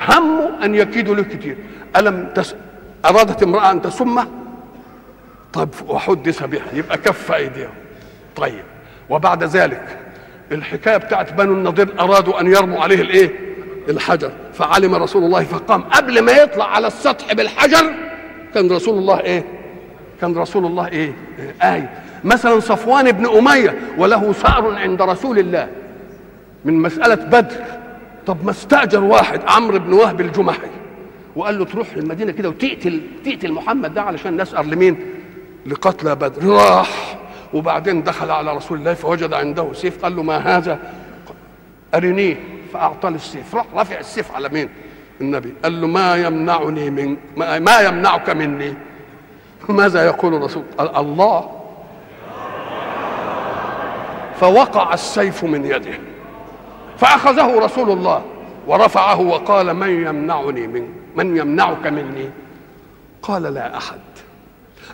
[0.00, 1.56] همه أن يكيدوا له كتير.
[1.96, 2.54] ألم تس...
[3.04, 4.26] أرادت امرأة أن تسمه؟
[5.52, 6.66] طيب وحدث بها.
[6.72, 7.74] يبقى كف أيديهم.
[8.36, 8.64] طيب.
[9.10, 9.99] وبعد ذلك
[10.52, 13.30] الحكاية بتاعت بنو النضير أرادوا أن يرموا عليه الإيه؟
[13.88, 14.32] الحجر.
[14.54, 15.82] فعلم رسول الله فقام.
[15.82, 17.92] قبل ما يطلع على السطح بالحجر
[18.54, 19.44] كان رسول الله إيه؟
[20.20, 21.12] كان رسول الله إيه؟
[21.62, 21.90] آية
[22.24, 25.68] مثلا صفوان بن أمية وله ثأر عند رسول الله.
[26.64, 27.56] من مسألة بدر.
[28.26, 30.70] طب ما استأجر واحد عمرو بن وهب الجمحي.
[31.36, 34.96] وقال له تروح المدينة كده وتقتل تقتل محمد ده علشان نسأر لمين؟
[35.66, 36.46] لقتلى بدر.
[36.46, 37.19] راح.
[37.54, 40.78] وبعدين دخل على رسول الله فوجد عنده سيف قال له ما هذا؟
[41.94, 42.36] أرنيه
[42.72, 43.54] فأعطاه السيف.
[43.54, 44.68] راح رفع السيف على مين؟
[45.20, 45.54] النبي.
[45.62, 48.74] قال له ما يمنعني من ما, ما يمنعك مني؟
[49.68, 51.50] ماذا يقول الرسول؟ قال الله.
[54.40, 55.98] فوقع السيف من يده.
[56.98, 58.22] فأخذه رسول الله
[58.66, 62.30] ورفعه وقال من يمنعني من من يمنعك مني؟
[63.22, 63.98] قال لا أحد.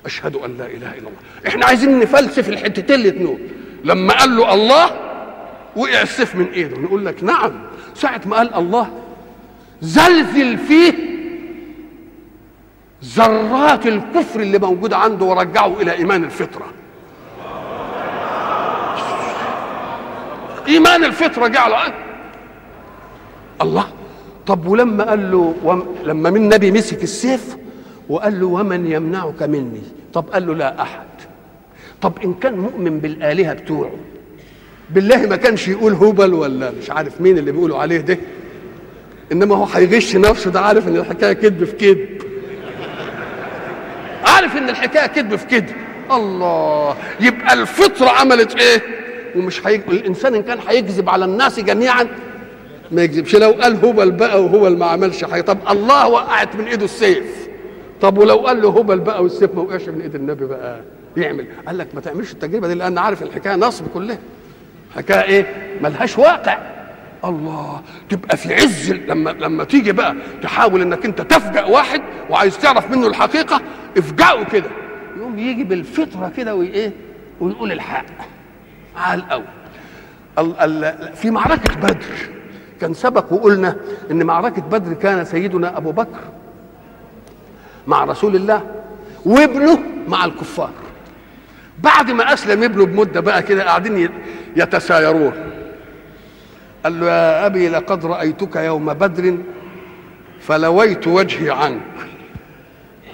[0.06, 1.20] أشهد أن لا إله إلا الله.
[1.46, 3.38] إحنا عايزين نفلسف الحتتين الاثنين
[3.84, 4.90] لما قال له الله
[5.76, 6.78] وقع السيف من إيده.
[6.78, 7.52] نقول لك نعم
[7.94, 8.90] ساعة ما قال الله
[9.80, 10.92] زلزل فيه
[13.04, 16.66] ذرات الكفر اللي موجودة عنده ورجعه إلى إيمان الفطرة.
[20.68, 21.94] إيمان الفطرة جعله
[23.62, 23.86] الله.
[24.46, 25.84] طب ولما قال له.
[26.04, 27.56] لما من النبي مسك السيف
[28.08, 29.82] وقال له ومن يمنعك مني؟
[30.14, 31.06] طب قال له لا أحد.
[32.02, 33.90] طب إن كان مؤمن بالآلهة بتوعه
[34.90, 38.18] بالله ما كانش يقول هبل ولا مش عارف مين اللي بيقولوا عليه ده
[39.32, 42.22] إنما هو هيغش نفسه ده عارف إن الحكاية كذب في كذب
[44.24, 45.74] عارف إن الحكاية كذب في كذب
[46.12, 48.82] الله يبقى الفطرة عملت إيه؟
[49.36, 49.80] ومش هيج...
[49.88, 52.06] الإنسان إن كان هيكذب على الناس جميعا
[52.92, 56.84] ما يكذبش لو قال هبل بقى وهبل ما عملش حاجة طب الله وقعت من إيده
[56.84, 57.45] السيف.
[58.00, 60.80] طب ولو قال له هبل بقى والسيف ما وقعش من ايد النبي بقى
[61.16, 64.18] يعمل؟ قال لك ما تعملش التجربة دي لأن عارف الحكاية نصب كلها.
[64.96, 65.46] حكاية إيه؟
[65.82, 66.58] ملهاش واقع.
[67.24, 72.90] الله تبقى في عز لما لما تيجي بقى تحاول إنك أنت تفجأ واحد وعايز تعرف
[72.90, 73.60] منه الحقيقة
[73.98, 74.70] افجأه كده.
[75.18, 76.92] يقوم يجي بالفطرة كده وايه
[77.40, 78.06] ويقول الحق.
[78.96, 79.44] على الأول.
[80.38, 80.54] ال
[80.84, 82.04] ال في معركة بدر.
[82.80, 83.76] كان سبق وقلنا
[84.10, 86.18] إن معركة بدر كان سيدنا أبو بكر
[87.86, 88.62] مع رسول الله
[89.24, 90.70] وابنه مع الكفار.
[91.78, 94.10] بعد ما أسلم ابنه بمدة بقى كده قاعدين
[94.56, 95.32] يتسايرون.
[96.84, 99.36] قال له يا أبي لقد رأيتك يوم بدر
[100.40, 101.82] فلويت وجهي عنك.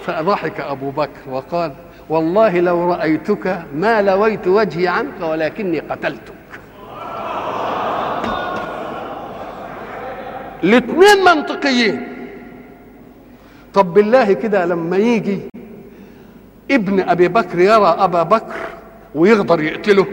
[0.06, 1.72] فضحك أبو بكر وقال
[2.08, 6.32] والله لو رأيتك ما لويت وجهي عنك ولكني قتلتك.
[10.64, 12.11] الاثنين منطقيين.
[13.74, 15.40] طب بالله كده لما يجي
[16.70, 18.54] ابن أبي بكر يرى أبا بكر
[19.14, 20.06] ويقدر يقتله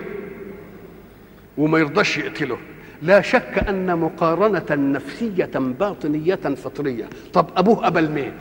[1.57, 2.57] وما يرضاش يقتله
[3.01, 7.05] لا شك أن مقارنة نفسية باطنية فطرية.
[7.33, 8.33] طب أبوه ابا مين؟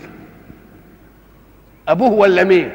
[1.89, 2.71] أبوه ولا مين؟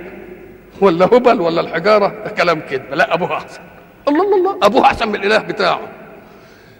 [0.81, 2.93] ولا هبل ولا الحجارة؟ كلام كذب.
[2.93, 3.61] لا أبوه أحسن.
[4.07, 4.57] الله الله الله.
[4.63, 5.81] أبوه أحسن من الإله بتاعه.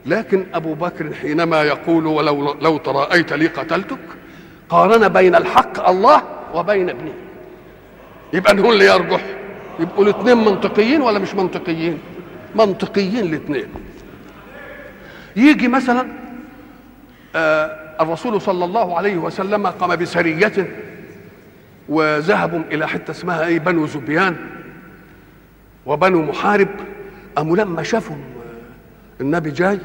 [0.06, 4.00] لكن أبو بكر حينما يقول ولو لو تراءيت لي قتلتك
[4.74, 6.22] قارن بين الحق الله
[6.54, 7.14] وبين ابنه.
[8.34, 9.22] يبقى نقول اللي يرجح
[9.80, 12.00] يبقوا الاثنين منطقيين ولا مش منطقيين؟
[12.56, 13.68] منطقيين الاثنين
[15.36, 16.08] يجي مثلا
[17.36, 20.68] آه الرسول صلى الله عليه وسلم قام بسرية
[21.90, 24.36] وذهبوا إلى حتة اسمها إيه؟ بنو زبيان
[25.86, 26.70] وبنو محارب.
[27.36, 28.16] قاموا لما شافوا
[29.22, 29.80] النبي جاي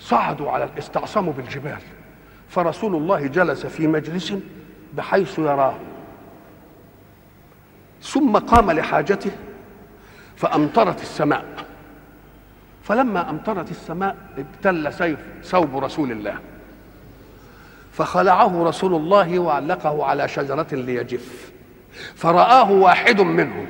[0.00, 1.82] صعدوا على استعصموا بالجبال.
[2.52, 4.34] فرسول الله جلس في مجلس
[4.94, 5.74] بحيث يراه.
[8.02, 9.30] ثم قام لحاجته
[10.36, 11.44] فأمطرت السماء.
[12.82, 16.38] فلما أمطرت السماء ابتل سيف ثوب رسول الله.
[17.92, 21.52] فخلعه رسول الله وعلقه على شجرة ليجف.
[22.14, 23.66] فرآه واحد منهم.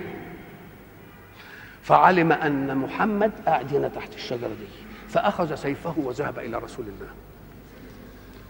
[1.82, 4.66] فعلم أن محمد قاعد هنا تحت الشجرة دي.
[5.08, 7.10] فأخذ سيفه وذهب إلى رسول الله.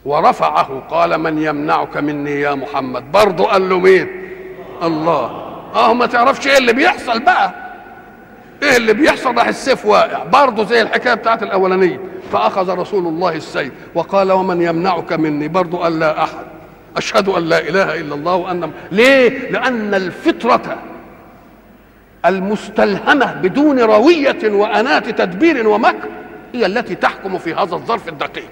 [0.04, 4.08] ورفعه قال من يمنعك مني يا محمد؟ برضه قال له مين؟
[4.82, 5.24] الله.
[5.74, 7.54] آه ما تعرفش إيه اللي بيحصل بقى؟
[8.62, 10.24] إيه اللي بيحصل؟ راح السيف واقع.
[10.24, 12.00] برضه زي الحكاية بتاعت الأولانية.
[12.32, 16.44] فأخذ رسول الله السيف وقال ومن يمنعك مني؟ برضه قال لا أحد.
[16.96, 20.78] أشهد أن لا إله إلا الله وأن ليه؟ لأن الفطرة
[22.26, 26.08] المستلهمة بدون روية وأنات تدبير ومكر
[26.54, 28.50] هي التي تحكم في هذا الظرف الدقيق.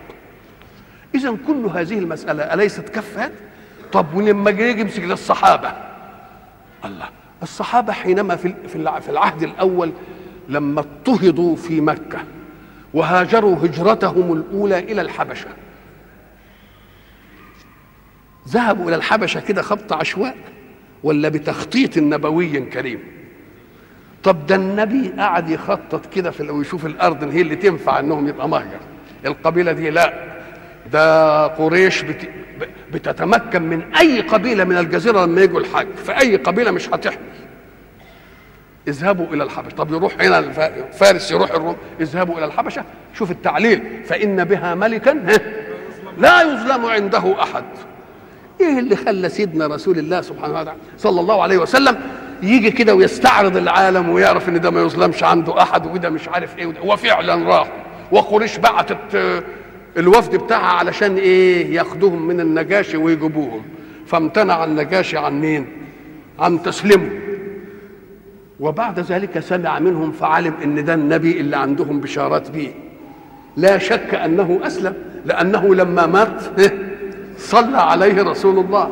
[1.15, 3.33] اذا كل هذه المسألة أليست كفات
[3.93, 5.73] طب ولما يجي يمسك للصحابة؟
[6.85, 7.09] الله
[7.43, 8.55] الصحابة حينما في
[9.03, 9.93] في العهد الأول
[10.49, 12.19] لما اضطهدوا في مكة
[12.95, 15.49] وهاجروا هجرتهم الأولى إلى الحبشة.
[18.49, 20.37] ذهبوا إلى الحبشة كده خبط عشواء
[21.03, 23.01] ولا بتخطيط نبوي كريم؟
[24.23, 28.81] طب ده النبي قعد يخطط كده في ويشوف الأرض هي اللي تنفع إنهم يبقى مهجر.
[29.27, 30.30] القبيلة دي لا.
[30.93, 32.29] ده قريش بت...
[32.93, 37.19] بتتمكن من أي قبيلة من الجزيرة لما يجوا الحج فاي قبيلة مش هتحمل
[38.89, 39.75] اذهبوا إلى الحبشة.
[39.75, 40.51] طب يروح هنا
[40.93, 41.77] فارس يروح الروم.
[42.01, 42.85] اذهبوا إلى الحبشة.
[43.15, 44.03] شوف التعليل.
[44.05, 45.11] فإن بها ملكا
[46.19, 47.65] لا يظلم عنده أحد.
[48.61, 51.99] إيه اللي خلى سيدنا رسول الله سبحانه وتعالى صلى الله عليه وسلم
[52.43, 56.67] يجي كده ويستعرض العالم ويعرف إن ده ما يظلمش عنده أحد وده مش عارف إيه
[56.67, 56.81] وده.
[56.83, 57.69] وفعلا راح.
[58.13, 58.99] وقريش بعتت
[59.97, 63.63] الوفد بتاعها علشان إيه؟ ياخدوهم من النجاشي ويجيبوهم.
[64.07, 65.67] فامتنع النجاشي عن مين؟
[66.39, 67.21] عن تسليمهم
[68.61, 72.73] وبعد ذلك سمع منهم فعلم إن ده النبي اللي عندهم بشارات به
[73.57, 74.95] لا شك أنه أسلم
[75.27, 76.43] لأنه لما مات
[77.39, 78.91] صلى عليه رسول الله.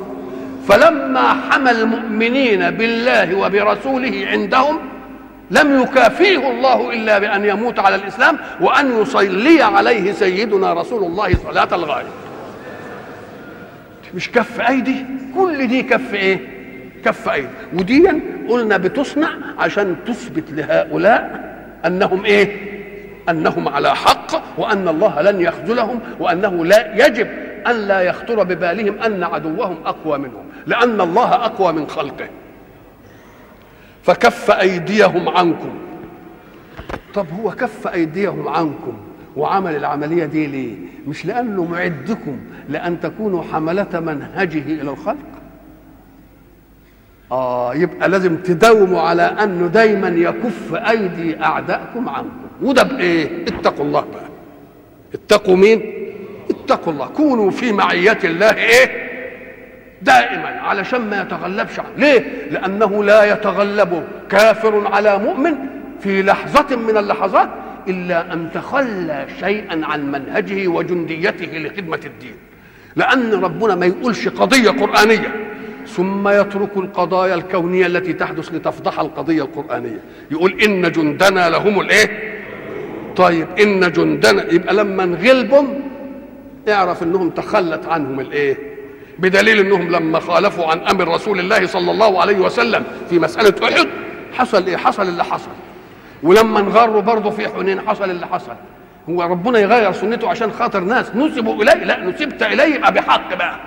[0.69, 4.79] فلما حمى المؤمنين بالله وبرسوله عندهم
[5.51, 11.69] لم يكافئه الله إلا بأن يموت على الإسلام وأن يصلي عليه سيدنا رسول الله صلاة
[11.73, 12.07] الغائب.
[14.15, 16.41] مش كف أيدي؟ كل دي كف إيه؟
[17.05, 17.49] كف أيدي.
[17.75, 18.09] ودي
[18.49, 21.49] قلنا بتصنع عشان تثبت لهؤلاء
[21.87, 22.57] أنهم إيه؟
[23.29, 27.29] أنهم على حق وأن الله لن يخذلهم وأنه لا يجب
[27.67, 32.29] أن لا يخطر ببالهم أن عدوهم أقوى منهم لأن الله أقوى من خلقه.
[34.09, 35.71] فكف أيديهم عنكم.
[37.15, 38.93] طب هو كف أيديهم عنكم
[39.37, 40.75] وعمل العملية دي ليه؟
[41.07, 45.17] مش لأنه معدكم لأن تكونوا حملة منهجه إلى الخلق؟
[47.33, 52.47] آه يبقى لازم تداوموا على أنه دايما يكف أيدي أعدائكم عنكم.
[52.63, 54.29] وده بإيه؟ اتقوا الله بقى.
[55.15, 55.83] اتقوا مين؟
[56.51, 57.07] اتقوا الله.
[57.07, 59.08] كونوا في معية الله إيه؟
[60.03, 65.55] دائما علشان ما يتغلبش عنه ليه؟ لأنه لا يتغلب كافر على مؤمن
[66.01, 67.49] في لحظة من اللحظات
[67.89, 72.35] إلا أن تخلى شيئا عن منهجه وجنديته لخدمة الدين.
[72.97, 75.35] لأن ربنا ما يقولش قضية قرآنية.
[75.87, 80.01] ثم يترك القضايا الكونية التي تحدث لتفضح القضية القرآنية.
[80.31, 82.39] يقول إن جندنا لهم الإيه؟
[83.17, 85.81] طيب إن جندنا يبقى لما نغلبهم
[86.69, 88.78] اعرف إنهم تخلت عنهم الإيه؟
[89.19, 93.89] بدليل انهم لما خالفوا عن أمر رسول الله صلى الله عليه وسلم في مسألة أحد
[94.33, 95.51] حصل إيه؟ حصل اللي حصل.
[96.23, 98.53] ولما انغروا برضه في حنين حصل اللي حصل.
[99.09, 101.17] هو ربنا يغير سنته عشان خاطر ناس.
[101.17, 103.61] نسبوا إليه؟ لا نسبت إليه يبقى بحق بقى.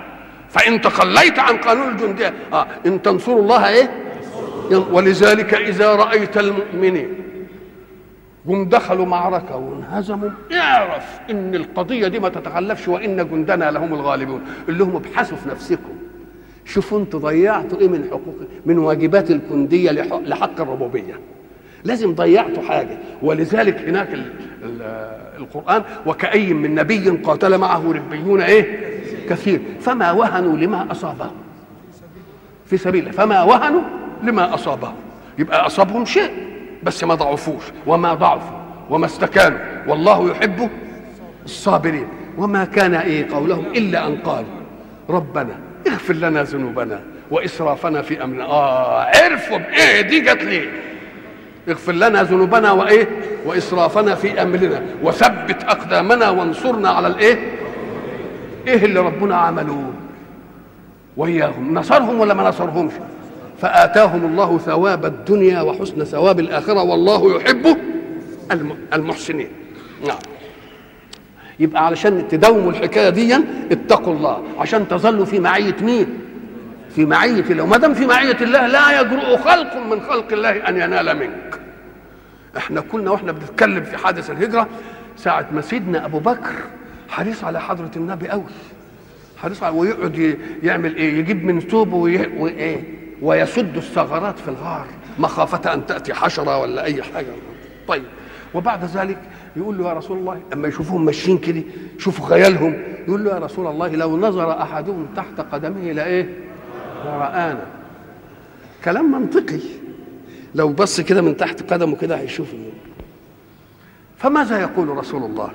[0.50, 3.90] فإن تخليت عن قانون الجندية آه إن تنصروا الله إيه؟
[4.90, 7.08] ولذلك إذا رأيت المؤمنين
[8.46, 10.30] جم دخلوا معركة وانهزموا.
[10.52, 14.40] اعرف إن القضية دي ما تتخلفش وإن جندنا لهم الغالبون.
[14.68, 15.92] قل لهم ابحثوا في نفسكم.
[16.64, 19.90] شوفوا أنتوا ضيعتوا إيه من حقوق من واجبات الجندية
[20.26, 21.14] لحق الربوبية.
[21.84, 22.98] لازم ضيعتوا حاجة.
[23.22, 24.82] ولذلك هناك ال ال
[25.38, 28.92] القرآن وكأي من نبي قاتل معه ربيون إيه؟
[29.28, 29.60] كثير.
[29.80, 31.34] فما وهنوا لما أصابهم
[32.66, 33.12] في سبيل الله.
[33.12, 33.82] فما وهنوا
[34.22, 34.94] لما أصابهم
[35.38, 36.51] يبقى أصابهم شيء.
[36.82, 38.58] بس ما ضعفوش وما ضعفوا
[38.90, 39.58] وما استكانوا.
[39.86, 40.70] والله يحب
[41.44, 42.06] الصابرين.
[42.38, 44.62] وما كان إيه قولهم إلا أن قالوا
[45.10, 45.54] ربنا
[45.86, 48.44] اغفر لنا ذنوبنا وإسرافنا في أمرنا.
[48.44, 50.70] آه عرفوا بإيه؟ دي جت ليه؟
[51.68, 53.08] اغفر لنا ذنوبنا وإيه؟
[53.46, 54.82] وإسرافنا في أمرنا.
[55.02, 57.38] وثبت أقدامنا وانصرنا على الإيه؟
[58.66, 59.92] إيه اللي ربنا عملوه
[61.16, 62.92] وياهم نصرهم ولا ما نصرهمش؟
[63.62, 67.76] فآتاهم الله ثواب الدنيا وحسن ثواب الآخرة والله يحب
[68.92, 69.48] المحسنين
[70.06, 70.18] نعم
[71.60, 73.36] يبقى علشان تداوموا الحكاية دي
[73.72, 76.06] اتقوا الله عشان تظلوا في معية مين؟
[76.94, 80.76] في معية الله وما دام في معية الله لا يجرؤ خلق من خلق الله أن
[80.76, 81.60] ينال منك.
[82.56, 84.68] إحنا كنا وإحنا بنتكلم في حادث الهجرة
[85.16, 86.52] ساعة ما سيدنا أبو بكر
[87.08, 88.44] حريص على حضرة النبي قوي
[89.36, 91.96] حريص على ويقعد يعمل إيه؟ يجيب من ثوبه
[92.38, 94.86] وإيه؟ ويسد الثغرات في الغار.
[95.18, 97.32] مخافة أن تأتي حشرة ولا أي حاجة.
[97.88, 98.02] طيب.
[98.54, 99.18] وبعد ذلك
[99.56, 101.62] يقول له يا رسول الله أما يشوفوهم ماشيين كده
[101.98, 106.28] شوفوا خيالهم يقول له يا رسول الله لو نظر أحدهم تحت قدمه لإيه؟
[107.04, 107.66] لرآنا.
[108.84, 109.60] كلام منطقي.
[110.54, 112.48] لو بص كده من تحت قدمه كده هيشوف
[114.18, 115.50] فماذا يقول رسول الله؟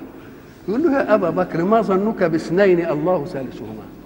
[0.68, 3.97] يقول له يا أبا بكر ما ظنك باثنين الله ثالثهما؟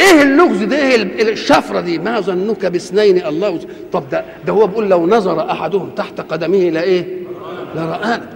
[0.00, 3.60] إيه اللغز ده؟ إيه الشفرة دي؟ ما ظنك باثنين الله
[3.92, 7.04] طب ده ده هو بيقول لو نظر أحدهم تحت قدمه لايه
[7.74, 8.28] لرآنا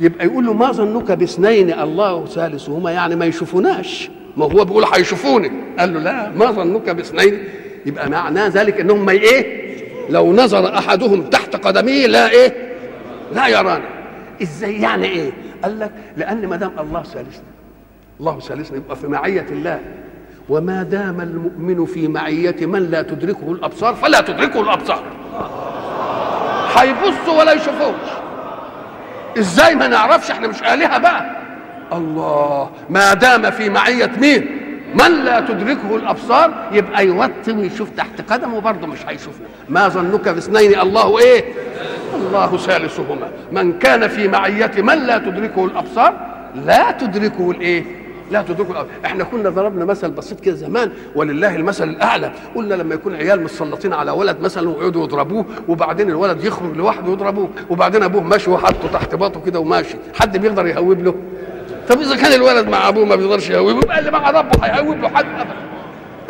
[0.00, 4.10] يبقى يقول له ما ظنك باثنين الله ثالثهما يعني ما يشوفوناش.
[4.36, 5.52] ما هو بيقول هيشوفوني.
[5.78, 7.44] قال له لا ما ظنك باثنين.
[7.86, 9.62] يبقى معناه ذلك انهم ما إيه؟
[10.10, 12.54] لو نظر أحدهم تحت قدمه لا إيه؟
[13.34, 13.88] لا يرانا.
[14.42, 15.30] إزاي يعني إيه؟
[15.62, 17.44] قال لك لأن ما دام الله ثالثنا.
[18.20, 19.80] الله ثالثنا يبقى في معية الله.
[20.48, 25.02] وما دام المؤمن في معية من لا تدركه الأبصار فلا تدركه الأبصار.
[26.76, 28.10] هيبصوا ولا يشوفوش.
[29.38, 31.36] إزاي ما نعرفش؟ إحنا مش آلهة بقى.
[31.92, 34.58] الله ما دام في معية مين؟
[34.94, 39.40] من لا تدركه الأبصار يبقى يوطي ويشوف تحت قدمه برضه مش هيشوفه.
[39.68, 41.44] ما ظنك باثنين الله إيه؟
[42.14, 43.28] الله ثالثهما.
[43.52, 46.14] من كان في معية من لا تدركه الأبصار
[46.54, 48.01] لا تدركه الإيه؟
[48.32, 52.32] لا تدركوا الأبصار إحنا كنا ضربنا مثل بسيط كده زمان ولله المثل الأعلى.
[52.54, 57.48] قلنا لما يكون عيال متسلطين على ولد مثلا ويقعدوا يضربوه وبعدين الولد يخرج لوحده ويضربوه
[57.70, 59.96] وبعدين أبوه ماشي وحطه تحت باطه كده وماشي.
[60.20, 61.14] حد بيقدر يهوب له؟
[61.88, 65.08] طب إذا كان الولد مع أبوه ما بيقدرش يهوب يبقى اللي مع ربه هيهوب له
[65.08, 65.26] حد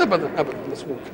[0.00, 0.28] ابدا.
[0.38, 1.10] ابدا مش ممكن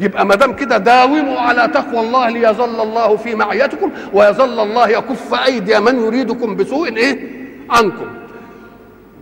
[0.00, 5.34] يبقى ما دام كده داوموا على تقوى الله ليظل الله في معيتكم ويظل الله يكف
[5.46, 7.18] أيدي من يريدكم بسوء إيه؟
[7.70, 8.06] عنكم.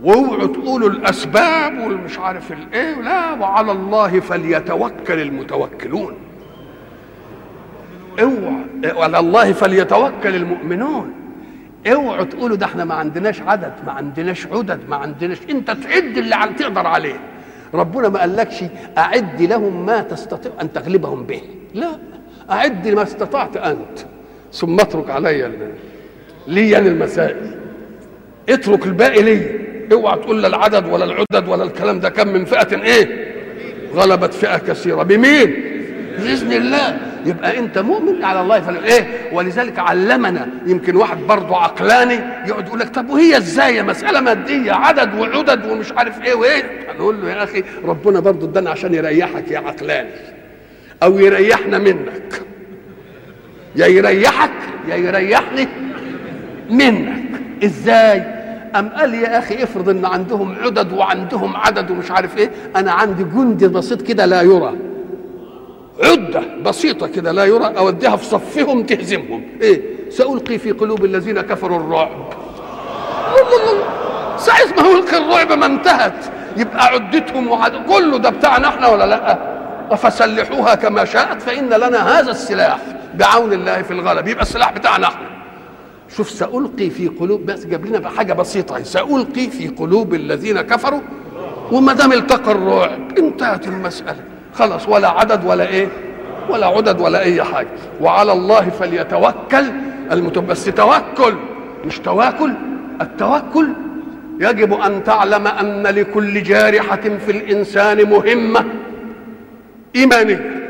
[0.03, 6.13] واوعوا تقولوا الأسباب والمش عارف الايه لا وعلى الله فليتوكل المتوكلون.
[8.21, 11.13] اوعى وعلى الله فليتوكل المؤمنون.
[11.87, 15.37] اوعوا تقولوا ده إحنا ما عندناش عدد ما عندناش عدد ما عندناش.
[15.49, 17.19] انت تعد اللي عن تقدر عليه.
[17.73, 18.63] ربنا ما قالكش
[18.97, 21.41] أعد لهم ما تستطيع أن تغلبهم به.
[21.73, 21.99] لا
[22.51, 23.99] أعد ما استطعت أنت.
[24.53, 25.51] ثم اترك علي
[26.47, 27.59] لي المسائل.
[28.49, 29.62] اترك الباقي لي.
[29.93, 33.33] اوعى تقول لا العدد ولا العدد ولا الكلام ده كم من فئة إيه؟
[33.93, 35.03] غلبت فئة كثيرة.
[35.03, 35.55] بمين؟
[36.17, 36.97] بإذن الله.
[37.25, 38.59] يبقى انت مؤمن على الله.
[38.61, 38.83] فل...
[38.83, 44.71] إيه؟ ولذلك علمنا يمكن واحد برضه عقلاني يقعد يقول لك طب وهي إزاي مسألة مادية؟
[44.71, 46.33] عدد وعدد ومش عارف إيه.
[46.33, 46.63] وإيه؟
[46.97, 50.09] نقول له يا أخي ربنا برضه ادانا عشان يريحك يا عقلاني.
[51.03, 52.41] أو يريحنا منك.
[53.75, 54.51] يا يريحك
[54.89, 55.67] يا يريحني
[56.69, 57.23] منك.
[57.63, 58.42] إزاي؟
[58.75, 63.23] أم قال يا أخي افرض إن عندهم عدد وعندهم عدد ومش عارف إيه أنا عندي
[63.23, 64.73] جندي بسيط كده لا يرى.
[66.03, 69.43] عدة بسيطة كده لا يرى أوديها في صفهم تهزمهم.
[69.61, 72.33] إيه؟ سألقي في قلوب الذين كفروا الرعب.
[74.37, 76.25] ساعة ما هو يلقي الرعب ما انتهت
[76.57, 79.53] يبقى عدتهم وعد كله ده بتاعنا إحنا ولا لأ؟
[79.95, 82.77] فسلحوها كما شاءت فإن لنا هذا السلاح
[83.15, 85.27] بعون الله في الغلب يبقى السلاح بتاعنا إحنا
[86.09, 88.83] شوف سألقي في قلوب بس جاب لنا حاجة بسيطة.
[88.83, 91.01] سألقي في قلوب الذين كفروا
[91.71, 94.23] وما دام التقى الرعب انتهت المسألة.
[94.53, 95.87] خلاص ولا عدد ولا إيه
[96.49, 97.67] ولا عدد ولا أي حاجة.
[98.01, 99.65] وعلى الله فليتوكل
[100.11, 101.33] المتوكل بس توكل
[101.85, 102.53] مش تواكل
[103.01, 103.67] التوكل.
[104.39, 108.65] يجب أن تعلم أن لكل جارحة في الإنسان مهمة.
[109.95, 110.63] إيمانية.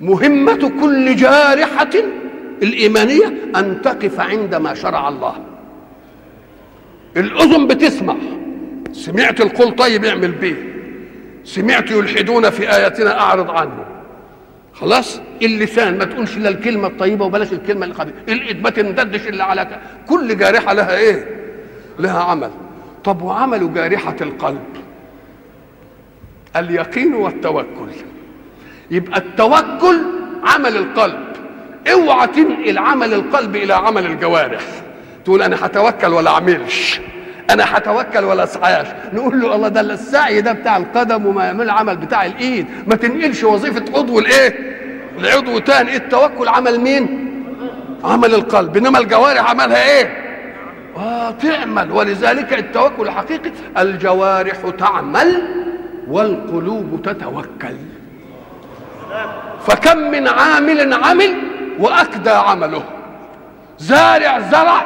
[0.00, 1.90] مهمة كل جارحة
[2.62, 5.34] الإيمانية أن تقف عندما شرع الله.
[7.16, 8.16] الأذن بتسمع.
[8.92, 10.56] سمعت القول طيب اعمل به.
[11.44, 13.84] سمعت يلحدون في آياتنا أعرض عنه.
[14.72, 19.80] خلاص؟ اللسان ما تقولش الا الكلمة الطيبة وبلاش الكلمة الخبيثه الإيد ما تنددش إلا على.
[20.08, 21.26] كل جارحة لها إيه؟
[21.98, 22.50] لها عمل.
[23.04, 24.64] طب وعمل جارحة القلب؟
[26.56, 27.90] اليقين والتوكل.
[28.90, 29.98] يبقى التوكل
[30.42, 31.29] عمل القلب.
[31.92, 34.62] اوعى تنقل عمل القلب إلى عمل الجوارح.
[35.24, 37.00] تقول أنا هتوكل ولا أعملش؟
[37.50, 41.96] أنا هتوكل ولا أسعاش؟ نقول له الله ده السعي ده بتاع القدم وما يعمل العمل
[41.96, 42.66] بتاع الإيد.
[42.86, 44.76] ما تنقلش وظيفة عضو الايه
[45.18, 45.96] العضو تاني.
[45.96, 47.30] التوكل عمل مين؟
[48.04, 48.76] عمل القلب.
[48.76, 50.26] إنما الجوارح عملها إيه؟
[50.96, 51.92] آه تعمل.
[51.92, 55.42] ولذلك التوكل الحقيقي الجوارح تعمل
[56.08, 57.76] والقلوب تتوكل.
[59.66, 61.49] فكم من عامل عمل
[61.80, 62.82] وأكدى عمله.
[63.78, 64.84] زارع زرع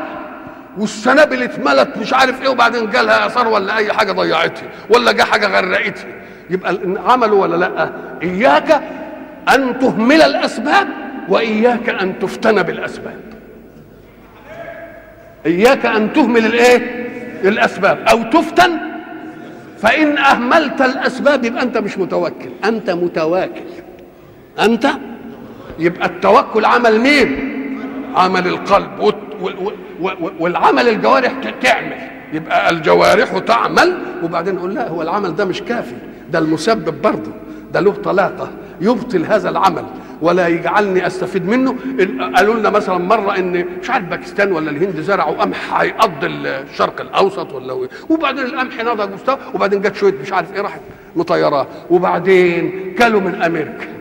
[0.78, 5.46] والسنابل اتملت مش عارف إيه وبعدين جالها آثار ولا أي حاجة ضيعتها ولا جه حاجة
[5.46, 6.06] غرقتها.
[6.50, 7.90] يبقى عملوا ولا لأ؟
[8.22, 8.82] إياك
[9.54, 10.88] أن تهمل الأسباب
[11.28, 13.20] وإياك أن تفتن بالأسباب.
[15.46, 16.76] إياك أن تهمل الإيه؟
[17.44, 17.98] الأسباب.
[18.10, 18.78] أو تفتن
[19.78, 22.50] فإن أهملت الأسباب يبقى أنت مش متوكل.
[22.64, 23.64] أنت متواكل.
[24.60, 24.86] أنت
[25.78, 27.50] يبقى التوكل عمل مين؟
[28.16, 29.14] عمل القلب
[30.40, 31.96] والعمل الجوارح تعمل.
[32.32, 35.94] يبقى الجوارح تعمل وبعدين نقول لا هو العمل ده مش كافي
[36.30, 37.30] ده المسبب برضه
[37.72, 38.50] ده له طلاقه
[38.80, 39.84] يبطل هذا العمل
[40.22, 41.76] ولا يجعلني أستفيد منه.
[42.36, 47.52] قالوا لنا مثلا مرة إن مش عارف باكستان ولا الهند زرعوا قمح هيقضي الشرق الأوسط
[47.52, 49.10] ولا وبعدين القمح نضج
[49.54, 50.80] وبعدين جت شوية مش عارف إيه راحت
[51.16, 53.93] مطيراه وبعدين كلوا من أمريكا.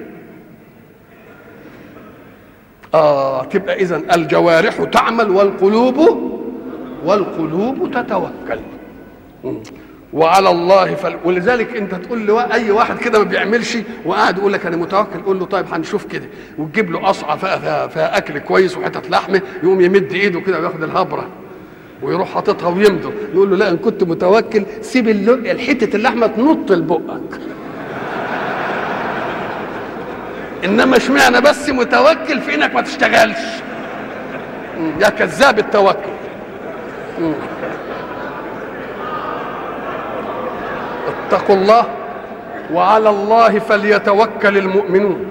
[2.94, 5.98] آه تبقى إذا الجوارح تعمل والقلوب
[7.06, 8.60] والقلوب تتوكل.
[10.14, 11.16] وعلى الله فل...
[11.26, 15.40] ولذلك أنت تقول لي أي واحد كده ما بيعملش وقاعد يقول لك أنا متوكل قول
[15.40, 16.26] له طيب هنشوف كده.
[16.58, 21.28] وتجيب له قصعة فيها, فيها, أكل كويس وحتت لحمة يقوم يمد إيده كده وياخد الهبرة
[22.04, 23.12] ويروح حاططها ويمضغ.
[23.34, 27.40] نقول له لا إن كنت متوكل سيب الحته اللحمة تنط لبقك.
[30.66, 33.40] إنما اشمعنى بس متوكل في إنك ما تشتغلش؟
[35.02, 36.14] يا كذاب التوكل.
[41.08, 41.86] واتقوا الله
[42.74, 45.26] وعلى الله فليتوكل المؤمنون.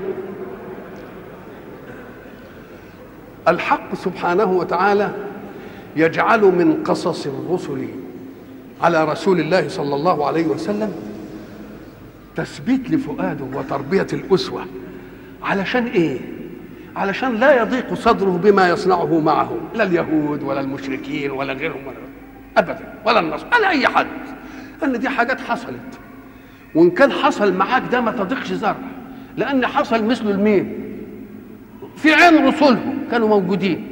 [3.48, 5.10] الحق سبحانه وتعالى
[5.96, 7.88] يجعل من قصص الرسل
[8.82, 10.92] على رسول الله صلى الله عليه وسلم
[12.36, 14.64] تثبيت لفؤاده وتربية الأسوة.
[15.42, 16.18] علشان إيه؟
[16.96, 21.96] علشان لا يضيق صدره بما يصنعه معه لا اليهود ولا المشركين ولا غيرهم ولا
[22.56, 24.06] ابدا ولا النصر ولا أي حد.
[24.84, 25.98] أن دي حاجات حصلت.
[26.74, 28.76] وإن كان حصل معاك ده ما تضيقش زرع
[29.36, 30.78] لأن حصل مثله لمين
[31.96, 33.88] في عين رسلهم كانوا موجودين.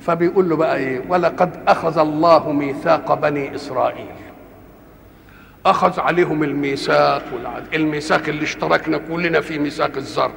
[0.00, 4.06] فبيقول له بقى إيه؟ ولقد أخذ الله ميثاق بني إسرائيل.
[5.66, 7.64] أخذ عليهم الميثاق والعد.
[7.74, 10.30] الميثاق اللي اشتركنا كلنا في ميثاق الزر.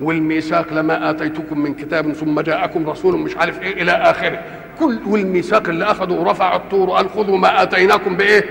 [0.00, 4.42] والميثاق لما آتيتكم من كتاب ثم جاءكم رسول مش عارف إيه إلى آخره.
[4.78, 8.44] كل والميثاق اللي أخذوا ورفع الطور وقال خذوا ما آتيناكم بإيه؟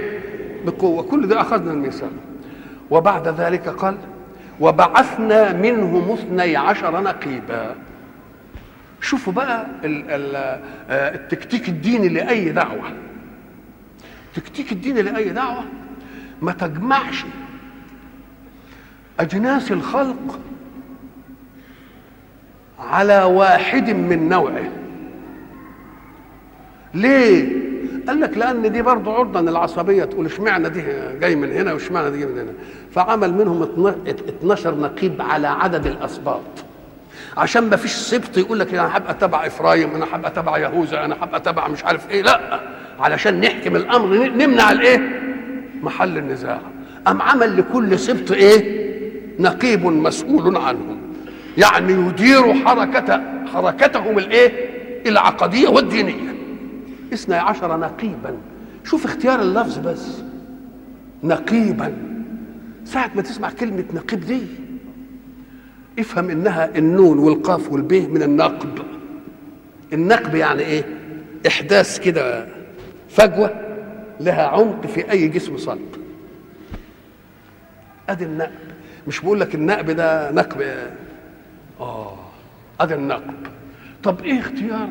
[0.65, 1.03] بقوة.
[1.03, 2.11] كل ده أخذنا الميثاق.
[2.89, 3.97] وبعد ذلك قال
[4.59, 7.75] وبعثنا منهم اثني عشر نقيبا.
[9.01, 10.35] شوفوا بقى ال
[10.89, 12.91] التكتيك الديني لأي دعوة.
[14.37, 15.63] التكتيك الديني لأي دعوة؟
[16.45, 17.25] ما تجمعش.
[19.19, 20.39] أجناس الخلق
[22.79, 24.69] على واحد من نوعه.
[26.93, 27.65] ليه؟
[28.07, 30.83] قال لك لأن دي برضه عرضه العصبيه تقول اشمعنى دي
[31.19, 32.51] جاي من هنا واشمعنى دي من هنا؟
[32.91, 33.63] فعمل منهم
[34.29, 36.41] 12 نقيب على عدد الأسباط.
[37.37, 41.15] عشان ما فيش سبط يقول لك أنا هبقى تبع إفرايم أنا هبقى تبع يهوذا أنا
[41.21, 42.21] هبقى تبع مش عارف إيه.
[42.21, 42.59] لا
[42.99, 45.21] علشان نحكم الأمر نمنع الإيه؟
[45.85, 46.61] محل النزاع.
[47.07, 48.85] أم عمل لكل سبط إيه؟
[49.39, 50.97] نقيب مسؤول عنهم
[51.57, 53.21] يعني يدير حركة
[53.53, 54.51] حركتهم الإيه؟
[55.09, 56.35] العقدية والدينية.
[57.13, 58.37] اثني عشر نقيبا.
[58.83, 60.23] شوف اختيار اللفظ بس.
[61.23, 61.93] نقيبا.
[62.85, 64.41] ساعة ما تسمع كلمة نقيب دي
[65.99, 68.79] افهم إنها النون والقاف والبيه من النقب.
[69.93, 70.83] النقب يعني إيه؟
[71.47, 72.47] إحداث كده
[73.09, 73.64] فجوة.
[74.19, 75.95] لها عمق في أي جسم صلب.
[78.09, 78.51] أدي النقب.
[79.07, 80.61] مش بقول لك النقب ده نقب.
[81.79, 82.15] آه
[82.79, 83.33] أدي النقب.
[84.03, 84.89] طب إيه اختيار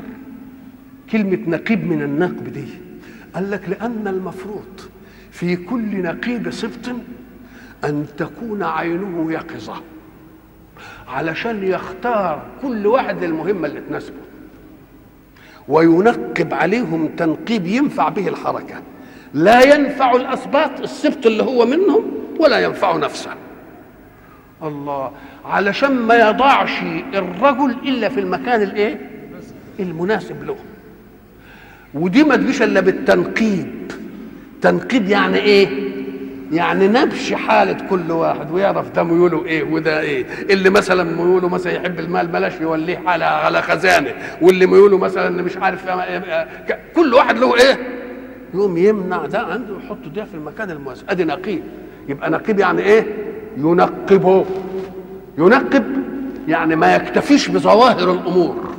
[1.12, 2.68] كلمة نقيب من النقب دي؟
[3.34, 4.80] قال لك لأن المفروض
[5.30, 6.88] في كل نقيب سبط
[7.84, 9.82] أن تكون عينه يقظة
[11.08, 14.16] علشان يختار كل واحد للمهمه اللي تناسبه.
[15.68, 18.82] وينقب عليهم تنقيب ينفع به الحركة.
[19.34, 22.04] لا ينفع الاسباط السبط اللي هو منهم
[22.40, 23.30] ولا ينفع نفسه.
[24.62, 25.12] الله
[25.44, 26.70] علشان ما يضعش
[27.14, 29.00] الرجل إلا في المكان الإيه؟
[29.80, 30.56] المناسب له.
[31.94, 33.92] ودي ما تجيش إلا بالتنقيب
[34.62, 35.94] تنقيب يعني إيه؟
[36.52, 40.26] يعني نبش حالة كل واحد ويعرف ده ميوله إيه وده إيه.
[40.50, 45.56] اللي مثلا ميوله مثلا يحب المال بلاش يوليه على على خزانة واللي ميوله مثلا مش
[45.56, 45.84] عارف
[46.96, 47.93] كل واحد له إيه؟
[48.54, 51.62] يقوم يمنع ده عنده يحط ده في المكان المناسب أدي نقيب.
[52.08, 53.06] يبقى نقيب يعني إيه؟
[53.56, 54.44] ينقبه.
[55.38, 55.84] ينقب
[56.48, 58.74] يعني ما يكتفيش بظواهر الأمور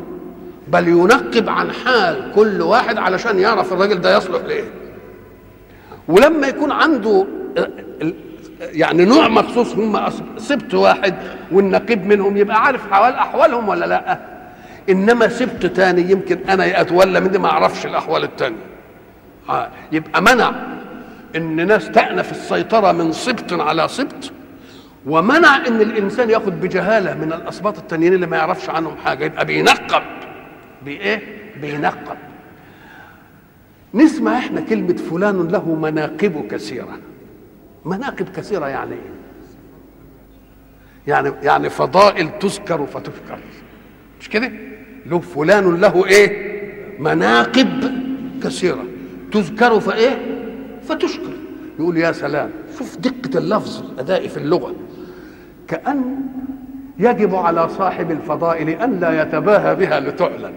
[0.68, 4.64] بل ينقب عن حال كل واحد علشان يعرف الراجل ده يصلح لإيه.
[6.08, 7.26] ولما يكون عنده
[8.62, 10.00] يعني نوع مخصوص هم
[10.38, 11.16] سبت واحد
[11.52, 14.20] والنقيب منهم يبقى عارف حوال أحوالهم ولا لأ؟
[14.90, 18.58] إنما سبت تاني يمكن أنا أتولى مني ما أعرفش الأحوال التانية.
[18.58, 18.75] آه.
[19.92, 20.52] يبقى منع
[21.36, 24.32] إن ناس تأنف السيطرة من سبط على سبط
[25.06, 29.26] ومنع إن الإنسان ياخد بجهالة من الأسباط التانيين اللي ما يعرفش عنهم حاجة.
[29.26, 30.02] يبقى بينقب.
[30.86, 31.22] بإيه؟
[31.62, 32.18] بينقب.
[33.94, 36.98] نسمع إحنا كلمة فلان له مناقب كثيرة.
[37.86, 39.16] مناقب كثيرة يعني إيه؟
[41.08, 43.40] يعني يعني فضائل تذكر فتذكر.
[44.20, 44.52] مش كده؟
[45.06, 46.56] له فلان له إيه؟
[47.00, 47.92] مناقب
[48.44, 48.86] كثيرة.
[49.36, 50.18] تذكر فإيه؟
[50.88, 51.32] فتشكر.
[51.80, 54.76] يقول يا سلام شوف دقة اللفظ الأداء في اللغة.
[55.68, 56.16] كأن
[57.00, 60.54] يجب على صاحب الفضائل أن لا يتباهى بها لتعلن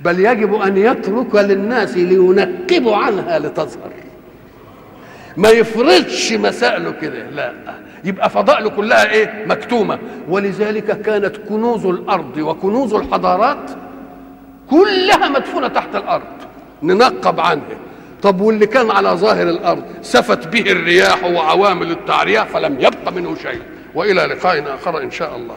[0.00, 3.90] بل يجب أن يترك للناس لينقبوا عنها لتظهر.
[5.36, 7.52] ما يفرضش مسائله كده لا.
[8.04, 9.98] يبقى فضائله كلها إيه؟ مكتومة.
[10.28, 13.70] ولذلك كانت كنوز الأرض وكنوز الحضارات
[14.70, 16.47] كلها مدفونة تحت الأرض.
[16.82, 17.78] ننقب عنها
[18.22, 23.62] طب واللي كان على ظاهر الأرض سفت به الرياح وعوامل التعرية فلم يبق منه شيء.
[23.94, 25.56] وإلى لقاء آخر إن شاء الله.